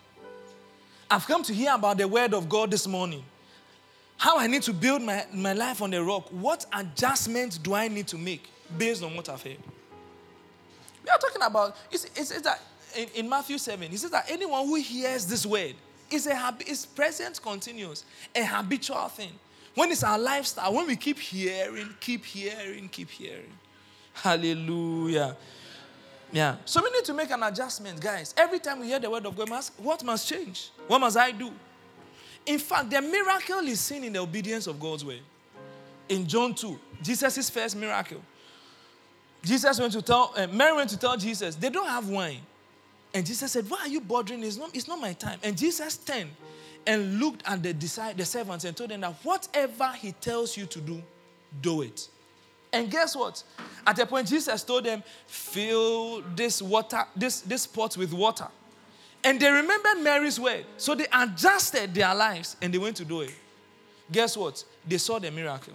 I've 1.10 1.28
come 1.28 1.44
to 1.44 1.54
hear 1.54 1.74
about 1.74 1.98
the 1.98 2.08
word 2.08 2.34
of 2.34 2.50
God 2.50 2.72
this 2.72 2.88
morning. 2.88 3.24
How 4.18 4.40
I 4.40 4.48
need 4.48 4.64
to 4.64 4.74
build 4.74 5.02
my, 5.02 5.26
my 5.34 5.54
life 5.54 5.82
on 5.82 5.92
the 5.92 6.04
rock. 6.04 6.28
What 6.32 6.66
adjustments 6.74 7.58
do 7.58 7.74
I 7.76 7.88
need 7.88 8.08
to 8.08 8.18
make 8.18 8.50
based 8.78 9.04
on 9.04 9.16
what 9.16 9.30
I've 9.30 9.44
heard? 9.44 9.58
We 11.06 11.12
are 11.12 11.20
talking 11.20 11.42
about, 11.42 11.78
it's, 11.92 12.06
it's 12.16 12.42
that 12.42 12.60
in, 12.96 13.08
in, 13.16 13.30
Matthew 13.30 13.58
7, 13.58 13.90
he 13.92 13.98
says 13.98 14.10
that 14.12 14.26
anyone 14.30 14.66
who 14.66 14.76
hears 14.76 15.26
this 15.26 15.46
word 15.46 15.76
is 16.10 16.28
a 16.28 16.56
it's 16.62 16.86
present 16.86 17.40
continuous, 17.42 18.06
a 18.36 18.44
habitual 18.44 19.08
thing. 19.10 19.32
When 19.76 19.92
it's 19.92 20.04
our 20.04 20.18
lifestyle, 20.18 20.74
when 20.74 20.88
we 20.88 20.96
keep 20.96 21.20
hearing, 21.20 21.90
keep 22.00 22.26
hearing, 22.26 22.88
keep 22.90 23.10
hearing. 23.10 23.52
Hallelujah. 24.14 25.36
Yeah. 26.32 26.56
So 26.66 26.82
we 26.82 26.90
need 26.90 27.06
to 27.06 27.14
make 27.14 27.30
an 27.32 27.44
adjustment, 27.44 28.00
guys. 28.00 28.34
Every 28.38 28.60
time 28.60 28.80
we 28.80 28.88
hear 28.88 29.00
the 29.00 29.10
word 29.10 29.26
of 29.26 29.36
God, 29.36 29.50
must, 29.50 29.74
what 29.78 30.04
must 30.04 30.28
change? 30.28 30.70
What 30.88 31.00
must 31.00 31.18
I 31.18 31.32
do? 31.32 31.52
In 32.46 32.60
fact, 32.60 32.90
the 32.90 33.02
miracle 33.02 33.60
is 33.68 33.80
seen 33.80 34.04
in 34.04 34.14
the 34.14 34.20
obedience 34.20 34.68
of 34.68 34.80
God's 34.80 35.04
way. 35.04 35.20
In 36.08 36.26
John 36.28 36.54
2, 36.54 36.80
Jesus' 37.02 37.50
first 37.50 37.76
miracle. 37.76 38.22
Jesus 39.46 39.80
went 39.80 39.94
to 39.94 40.02
tell, 40.02 40.34
uh, 40.36 40.48
Mary 40.48 40.76
went 40.76 40.90
to 40.90 40.98
tell 40.98 41.16
Jesus, 41.16 41.56
they 41.56 41.70
don't 41.70 41.88
have 41.88 42.10
wine. 42.10 42.42
And 43.14 43.26
Jesus 43.26 43.52
said, 43.52 43.70
Why 43.70 43.78
are 43.82 43.88
you 43.88 44.02
bothering? 44.02 44.44
It's 44.44 44.58
not, 44.58 44.76
it's 44.76 44.88
not 44.88 45.00
my 45.00 45.14
time. 45.14 45.40
And 45.44 45.58
Jesus 45.58 45.96
turned 45.98 46.32
and 46.86 47.20
looked 47.20 47.44
at 47.48 47.64
the, 47.64 47.72
the 47.72 48.26
servants 48.26 48.66
and 48.66 48.76
told 48.76 48.90
them 48.90 49.02
that 49.02 49.14
whatever 49.24 49.92
he 49.94 50.12
tells 50.12 50.58
you 50.58 50.66
to 50.66 50.82
do, 50.82 51.02
do 51.62 51.82
it. 51.84 52.10
And 52.74 52.92
guess 52.92 53.16
what? 53.16 53.42
At 53.88 53.98
a 54.00 54.06
point, 54.06 54.28
Jesus 54.28 54.64
told 54.64 54.84
them, 54.84 55.02
fill 55.28 56.22
this 56.36 56.62
water, 56.62 57.06
this, 57.16 57.42
this 57.42 57.66
pot 57.66 57.96
with 57.96 58.12
water. 58.12 58.48
And 59.24 59.40
they 59.40 59.50
remembered 59.50 60.04
Mary's 60.04 60.40
word. 60.40 60.66
So 60.78 60.94
they 60.94 61.08
adjusted 61.14 61.94
their 61.94 62.14
lives 62.14 62.58
and 62.62 62.74
they 62.74 62.78
went 62.78 62.98
to 62.98 63.06
do 63.06 63.22
it. 63.22 63.34
Guess 64.12 64.38
what? 64.38 64.64
They 64.88 64.98
saw 64.98 65.20
the 65.20 65.32
miracle. 65.32 65.74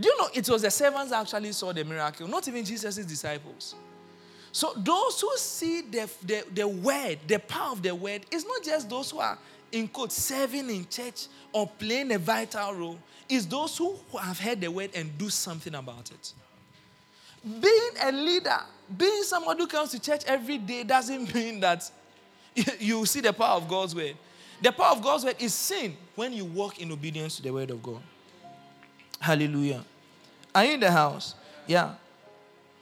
Do 0.00 0.08
you 0.08 0.18
know 0.18 0.28
it 0.32 0.48
was 0.48 0.62
the 0.62 0.70
servants 0.70 1.12
actually 1.12 1.52
saw 1.52 1.72
the 1.72 1.84
miracle, 1.84 2.26
not 2.26 2.48
even 2.48 2.64
Jesus' 2.64 2.96
disciples. 2.96 3.74
So 4.50 4.72
those 4.76 5.20
who 5.20 5.30
see 5.36 5.82
the, 5.82 6.10
the, 6.24 6.44
the 6.52 6.66
word, 6.66 7.18
the 7.26 7.38
power 7.38 7.72
of 7.72 7.82
the 7.82 7.94
word, 7.94 8.22
it's 8.32 8.44
not 8.44 8.62
just 8.64 8.88
those 8.88 9.10
who 9.10 9.18
are 9.18 9.38
in 9.70 9.86
quote 9.88 10.10
serving 10.10 10.70
in 10.70 10.88
church 10.88 11.26
or 11.52 11.66
playing 11.66 12.12
a 12.12 12.18
vital 12.18 12.74
role 12.74 12.98
is 13.28 13.46
those 13.46 13.76
who 13.76 13.96
have 14.20 14.40
heard 14.40 14.60
the 14.60 14.70
word 14.70 14.90
and 14.94 15.16
do 15.18 15.28
something 15.28 15.74
about 15.74 16.10
it. 16.10 16.32
Being 17.44 17.90
a 18.02 18.10
leader, 18.10 18.60
being 18.96 19.22
someone 19.22 19.56
who 19.58 19.66
comes 19.66 19.90
to 19.92 20.00
church 20.00 20.22
every 20.26 20.58
day 20.58 20.82
doesn't 20.82 21.32
mean 21.34 21.60
that 21.60 21.88
you 22.80 23.04
see 23.06 23.20
the 23.20 23.32
power 23.32 23.56
of 23.56 23.68
God's 23.68 23.94
word. 23.94 24.16
The 24.62 24.72
power 24.72 24.92
of 24.92 25.02
God's 25.02 25.24
word 25.24 25.36
is 25.38 25.54
seen 25.54 25.96
when 26.16 26.32
you 26.32 26.44
walk 26.44 26.80
in 26.80 26.90
obedience 26.90 27.36
to 27.36 27.42
the 27.42 27.52
word 27.52 27.70
of 27.70 27.82
God. 27.82 28.02
Hallelujah. 29.20 29.84
Are 30.54 30.64
you 30.64 30.74
in 30.74 30.80
the 30.80 30.90
house? 30.90 31.34
Yeah. 31.66 31.94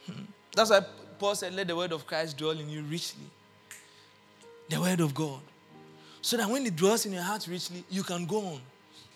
Hmm. 0.07 0.23
That's 0.55 0.71
why 0.71 0.81
Paul 1.19 1.35
said, 1.35 1.53
Let 1.53 1.67
the 1.67 1.77
word 1.77 1.93
of 1.93 2.07
Christ 2.07 2.37
dwell 2.39 2.59
in 2.59 2.71
you 2.71 2.83
richly. 2.83 3.25
The 4.69 4.81
word 4.81 5.01
of 5.01 5.15
God. 5.15 5.41
So 6.23 6.37
that 6.37 6.49
when 6.49 6.65
it 6.65 6.77
dwells 6.77 7.07
in 7.07 7.13
your 7.13 7.23
heart 7.23 7.47
richly, 7.49 7.85
you 7.91 8.03
can 8.03 8.25
go 8.25 8.45
on 8.47 8.61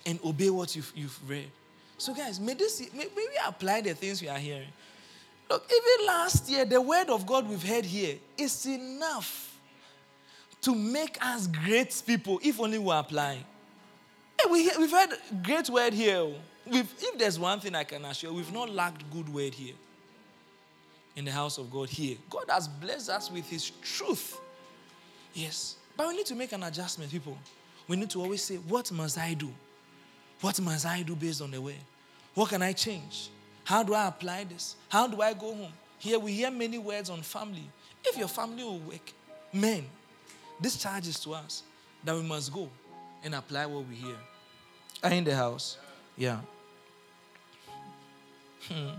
and 0.04 0.18
obey 0.24 0.50
what 0.50 0.74
you've, 0.74 0.92
you've 0.94 1.18
read. 1.28 1.50
So, 1.98 2.14
guys, 2.14 2.40
may, 2.40 2.54
this, 2.54 2.80
may, 2.92 3.04
may 3.04 3.26
we 3.28 3.38
apply 3.46 3.82
the 3.82 3.94
things 3.94 4.20
we 4.20 4.28
are 4.28 4.38
hearing. 4.38 4.68
Look, 5.48 5.70
even 5.70 6.06
last 6.06 6.48
year, 6.50 6.64
the 6.64 6.80
word 6.80 7.10
of 7.10 7.26
God 7.26 7.48
we've 7.48 7.62
heard 7.62 7.84
here 7.84 8.16
is 8.36 8.66
enough 8.66 9.56
to 10.62 10.74
make 10.74 11.18
us 11.24 11.46
great 11.46 12.02
people 12.06 12.40
if 12.42 12.58
only 12.58 12.78
we're 12.78 12.98
applying. 12.98 13.44
Hey, 14.40 14.50
we, 14.50 14.70
we've 14.78 14.90
heard 14.90 15.10
great 15.42 15.68
word 15.68 15.92
here. 15.92 16.32
We've, 16.66 16.92
if 17.00 17.18
there's 17.18 17.38
one 17.38 17.60
thing 17.60 17.74
I 17.74 17.84
can 17.84 18.04
assure, 18.04 18.32
we've 18.32 18.52
not 18.52 18.70
lacked 18.70 19.10
good 19.10 19.28
word 19.32 19.54
here 19.54 19.74
in 21.16 21.24
the 21.24 21.30
house 21.30 21.58
of 21.58 21.70
God 21.70 21.88
here. 21.88 22.16
God 22.30 22.44
has 22.48 22.68
blessed 22.68 23.10
us 23.10 23.30
with 23.30 23.48
His 23.48 23.70
truth. 23.82 24.40
Yes. 25.34 25.76
But 25.96 26.08
we 26.08 26.16
need 26.16 26.26
to 26.26 26.34
make 26.34 26.52
an 26.52 26.62
adjustment, 26.62 27.10
people. 27.10 27.36
We 27.88 27.96
need 27.96 28.10
to 28.10 28.20
always 28.20 28.42
say, 28.42 28.56
What 28.56 28.90
must 28.92 29.18
I 29.18 29.34
do? 29.34 29.50
What 30.40 30.60
must 30.60 30.86
I 30.86 31.02
do 31.02 31.14
based 31.14 31.42
on 31.42 31.50
the 31.50 31.60
word? 31.60 31.74
What 32.34 32.48
can 32.48 32.62
I 32.62 32.72
change? 32.72 33.28
How 33.64 33.82
do 33.82 33.94
I 33.94 34.08
apply 34.08 34.44
this? 34.44 34.76
How 34.88 35.06
do 35.06 35.20
I 35.20 35.34
go 35.34 35.54
home? 35.54 35.72
Here 35.98 36.18
we 36.18 36.32
hear 36.32 36.50
many 36.50 36.78
words 36.78 37.10
on 37.10 37.22
family. 37.22 37.68
If 38.04 38.16
your 38.16 38.28
family 38.28 38.64
will 38.64 38.78
work, 38.80 39.12
men, 39.52 39.84
this 40.60 40.76
charge 40.76 41.06
is 41.06 41.20
to 41.20 41.34
us 41.34 41.62
that 42.04 42.14
we 42.14 42.22
must 42.22 42.52
go 42.52 42.68
and 43.22 43.34
apply 43.34 43.66
what 43.66 43.86
we 43.88 43.94
hear. 43.94 44.16
Are 45.04 45.10
in 45.10 45.24
the 45.24 45.34
house? 45.34 45.76
Yeah. 46.16 46.40
Hmm. 48.68 48.90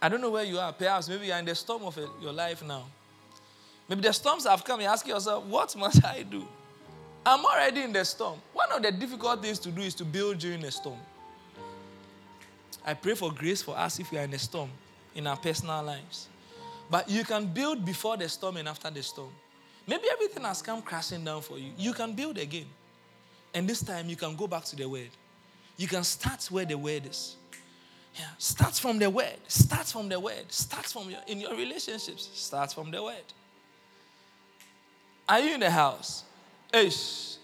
I 0.00 0.08
don't 0.08 0.20
know 0.20 0.30
where 0.30 0.44
you 0.44 0.58
are. 0.58 0.72
Perhaps 0.72 1.08
maybe 1.08 1.26
you're 1.26 1.36
in 1.36 1.44
the 1.44 1.54
storm 1.54 1.82
of 1.82 1.98
your 2.22 2.32
life 2.32 2.62
now. 2.64 2.84
Maybe 3.88 4.02
the 4.02 4.12
storms 4.12 4.46
have 4.46 4.64
come. 4.64 4.80
You 4.80 4.86
ask 4.86 5.06
yourself, 5.06 5.44
what 5.44 5.74
must 5.76 6.04
I 6.04 6.22
do? 6.22 6.46
I'm 7.26 7.44
already 7.44 7.82
in 7.82 7.92
the 7.92 8.04
storm. 8.04 8.38
One 8.52 8.70
of 8.72 8.82
the 8.82 8.92
difficult 8.92 9.42
things 9.42 9.58
to 9.60 9.70
do 9.70 9.82
is 9.82 9.94
to 9.96 10.04
build 10.04 10.38
during 10.38 10.64
a 10.64 10.70
storm. 10.70 10.98
I 12.84 12.94
pray 12.94 13.14
for 13.14 13.32
grace 13.32 13.60
for 13.60 13.76
us 13.76 13.98
if 13.98 14.10
we 14.10 14.18
are 14.18 14.22
in 14.22 14.32
a 14.32 14.38
storm 14.38 14.70
in 15.14 15.26
our 15.26 15.36
personal 15.36 15.82
lives. 15.82 16.28
But 16.90 17.10
you 17.10 17.24
can 17.24 17.46
build 17.46 17.84
before 17.84 18.16
the 18.16 18.28
storm 18.28 18.56
and 18.56 18.68
after 18.68 18.90
the 18.90 19.02
storm. 19.02 19.30
Maybe 19.86 20.04
everything 20.10 20.44
has 20.44 20.62
come 20.62 20.80
crashing 20.80 21.24
down 21.24 21.42
for 21.42 21.58
you. 21.58 21.72
You 21.76 21.92
can 21.92 22.14
build 22.14 22.38
again. 22.38 22.66
And 23.52 23.68
this 23.68 23.82
time 23.82 24.08
you 24.08 24.16
can 24.16 24.36
go 24.36 24.46
back 24.46 24.64
to 24.66 24.76
the 24.76 24.88
word. 24.88 25.10
You 25.76 25.86
can 25.86 26.04
start 26.04 26.44
where 26.50 26.64
the 26.64 26.76
word 26.78 27.06
is. 27.06 27.36
Yeah. 28.16 28.70
From 28.72 28.98
the 28.98 29.10
word. 29.10 29.36
Start 29.46 29.86
from 29.86 30.08
the 30.08 30.18
word. 30.18 30.50
Start 30.50 30.86
from 30.86 31.10
your 31.10 31.20
in 31.26 31.40
your 31.40 31.54
relationships. 31.54 32.28
Start 32.34 32.72
from 32.72 32.90
the 32.90 33.02
word. 33.02 33.32
Are 35.28 35.40
you 35.40 35.54
in 35.54 35.60
the 35.60 35.70
house? 35.70 36.24
Ish. 36.72 37.36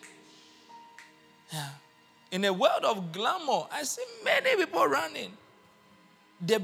Yeah. 1.53 1.68
In 2.33 2.44
a 2.44 2.53
world 2.53 2.85
of 2.85 3.12
glamour, 3.12 3.66
I 3.70 3.83
see 3.85 4.03
many 4.24 4.57
people 4.57 4.87
running. 4.87 5.33
The, 6.40 6.61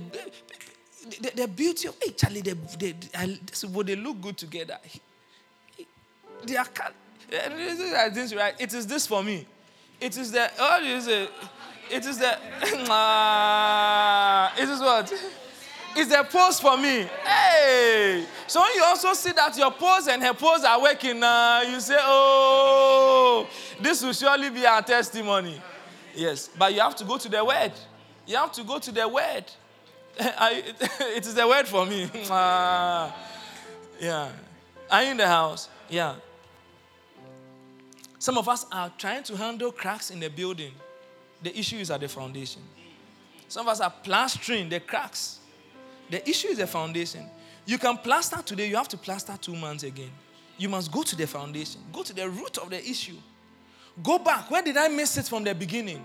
the, 1.21 1.31
the 1.37 1.49
beauty 1.49 1.89
of, 1.89 1.97
hey, 2.03 2.11
Charlie, 2.13 2.41
they, 2.41 2.55
they, 2.79 2.93
they 2.93 3.97
look 3.97 4.21
good 4.21 4.37
together. 4.37 4.79
They 6.45 6.57
are, 6.57 6.67
eh, 7.33 8.09
this 8.09 8.35
right. 8.35 8.55
It 8.59 8.75
is 8.75 8.87
this 8.87 9.07
for 9.07 9.23
me. 9.23 9.47
It 10.01 10.17
is 10.17 10.33
the, 10.33 10.51
oh, 10.59 10.83
is 10.83 11.07
it? 11.07 11.31
It 11.91 12.07
is 12.07 12.19
the, 12.19 12.31
it 14.63 14.69
is 14.69 14.81
what? 14.81 15.13
It's 15.97 16.09
the 16.09 16.25
pose 16.31 16.61
for 16.61 16.77
me. 16.77 17.09
Hey! 17.25 18.25
So 18.47 18.61
when 18.61 18.71
you 18.77 18.85
also 18.85 19.13
see 19.13 19.33
that 19.33 19.57
your 19.59 19.73
pose 19.73 20.07
and 20.07 20.23
her 20.23 20.35
pose 20.35 20.63
are 20.63 20.81
working, 20.81 21.21
uh, 21.23 21.65
you 21.69 21.81
say, 21.81 21.97
oh, 21.99 23.49
this 23.81 24.03
will 24.03 24.13
surely 24.13 24.51
be 24.51 24.65
our 24.65 24.83
testimony. 24.83 25.61
Yes, 26.15 26.49
but 26.57 26.73
you 26.73 26.81
have 26.81 26.95
to 26.97 27.05
go 27.05 27.19
to 27.19 27.29
the 27.29 27.45
word. 27.45 27.73
You 28.27 28.37
have 28.37 28.53
to 28.53 28.63
go 28.63 28.79
to 28.79 28.93
the 28.93 29.09
word. 29.09 29.45
I, 30.21 30.63
it 31.17 31.27
is 31.27 31.35
the 31.35 31.47
word 31.47 31.67
for 31.67 31.85
me. 31.87 32.09
uh, 32.31 33.11
yeah. 33.99 34.31
Are 34.91 35.03
you 35.03 35.11
in 35.11 35.17
the 35.17 35.27
house? 35.27 35.69
Yeah. 35.89 36.15
Some 38.19 38.39
of 38.39 38.49
us 38.49 38.67
are 38.71 38.93
trying 38.97 39.23
to 39.25 39.37
handle 39.37 39.73
cracks 39.73 40.11
in 40.11 40.21
the 40.21 40.29
building. 40.29 40.73
The 41.43 41.59
issue 41.59 41.77
is 41.77 41.91
at 41.91 42.01
the 42.01 42.09
foundation. 42.09 42.63
Some 43.49 43.67
of 43.67 43.73
us 43.73 43.81
are 43.81 43.93
plastering 44.03 44.69
the 44.69 44.81
cracks. 44.81 45.39
The 46.11 46.29
issue 46.29 46.49
is 46.49 46.59
the 46.59 46.67
foundation. 46.67 47.25
You 47.67 47.79
can 47.79 47.97
plaster 47.97 48.43
today, 48.43 48.69
you 48.69 48.77
have 48.77 48.89
to 48.89 48.97
plaster 48.97 49.37
two 49.41 49.57
months 49.57 49.83
again. 49.83 50.11
You 50.59 50.69
must 50.69 50.93
go 50.93 51.03
to 51.03 51.17
the 51.17 51.27
foundation, 51.27 51.81
go 51.93 52.03
to 52.03 52.13
the 52.13 52.29
root 52.29 52.59
of 52.59 52.71
the 52.71 52.79
issue. 52.79 53.17
Go 54.03 54.19
back. 54.19 54.51
Where 54.51 54.63
did 54.63 54.77
I 54.77 54.89
miss 54.89 55.17
it 55.17 55.27
from 55.27 55.45
the 55.45 55.55
beginning? 55.55 56.03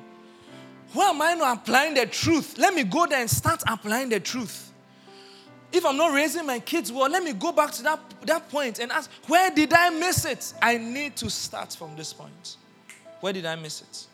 Where 0.94 1.10
am 1.10 1.22
I 1.22 1.34
not 1.34 1.58
applying 1.58 1.94
the 1.94 2.06
truth? 2.06 2.58
Let 2.58 2.74
me 2.74 2.84
go 2.84 3.06
there 3.06 3.20
and 3.20 3.30
start 3.30 3.64
applying 3.68 4.10
the 4.10 4.20
truth. 4.20 4.72
If 5.72 5.86
I'm 5.86 5.98
not 5.98 6.14
raising 6.14 6.46
my 6.46 6.60
kids 6.60 6.92
well, 6.92 7.10
let 7.10 7.24
me 7.24 7.34
go 7.34 7.52
back 7.52 7.72
to 7.72 7.84
that, 7.84 8.00
that 8.24 8.50
point 8.50 8.80
and 8.80 8.92
ask, 8.92 9.12
where 9.28 9.52
did 9.52 9.74
I 9.74 9.90
miss 9.90 10.24
it? 10.24 10.54
I 10.62 10.78
need 10.78 11.16
to 11.18 11.30
start 11.30 11.74
from 11.74 11.96
this 11.96 12.14
point. 12.14 12.58
Where 13.20 13.34
did 13.34 13.46
I 13.46 13.56
miss 13.56 13.82
it? 13.82 14.06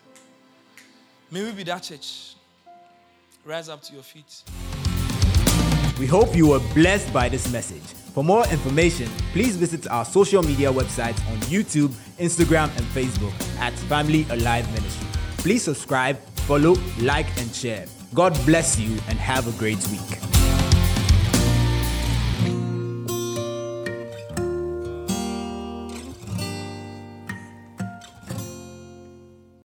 May 1.33 1.45
we 1.45 1.51
be 1.53 1.63
that 1.63 1.83
church. 1.83 2.35
Rise 3.45 3.69
up 3.69 3.81
to 3.83 3.93
your 3.93 4.03
feet. 4.03 4.43
We 5.97 6.05
hope 6.05 6.35
you 6.35 6.47
were 6.47 6.59
blessed 6.73 7.13
by 7.13 7.29
this 7.29 7.49
message. 7.53 7.83
For 8.13 8.21
more 8.21 8.45
information, 8.47 9.07
please 9.31 9.55
visit 9.55 9.87
our 9.87 10.03
social 10.03 10.43
media 10.43 10.69
websites 10.69 11.25
on 11.31 11.37
YouTube, 11.47 11.89
Instagram, 12.19 12.67
and 12.75 12.85
Facebook 12.87 13.31
at 13.59 13.71
Family 13.87 14.27
Alive 14.29 14.69
Ministry. 14.73 15.07
Please 15.37 15.63
subscribe, 15.63 16.17
follow, 16.47 16.75
like, 16.99 17.27
and 17.39 17.55
share. 17.55 17.85
God 18.13 18.37
bless 18.45 18.77
you 18.77 18.99
and 19.07 19.17
have 19.17 19.47
a 19.47 19.57
great 19.57 19.79
week. 19.87 20.30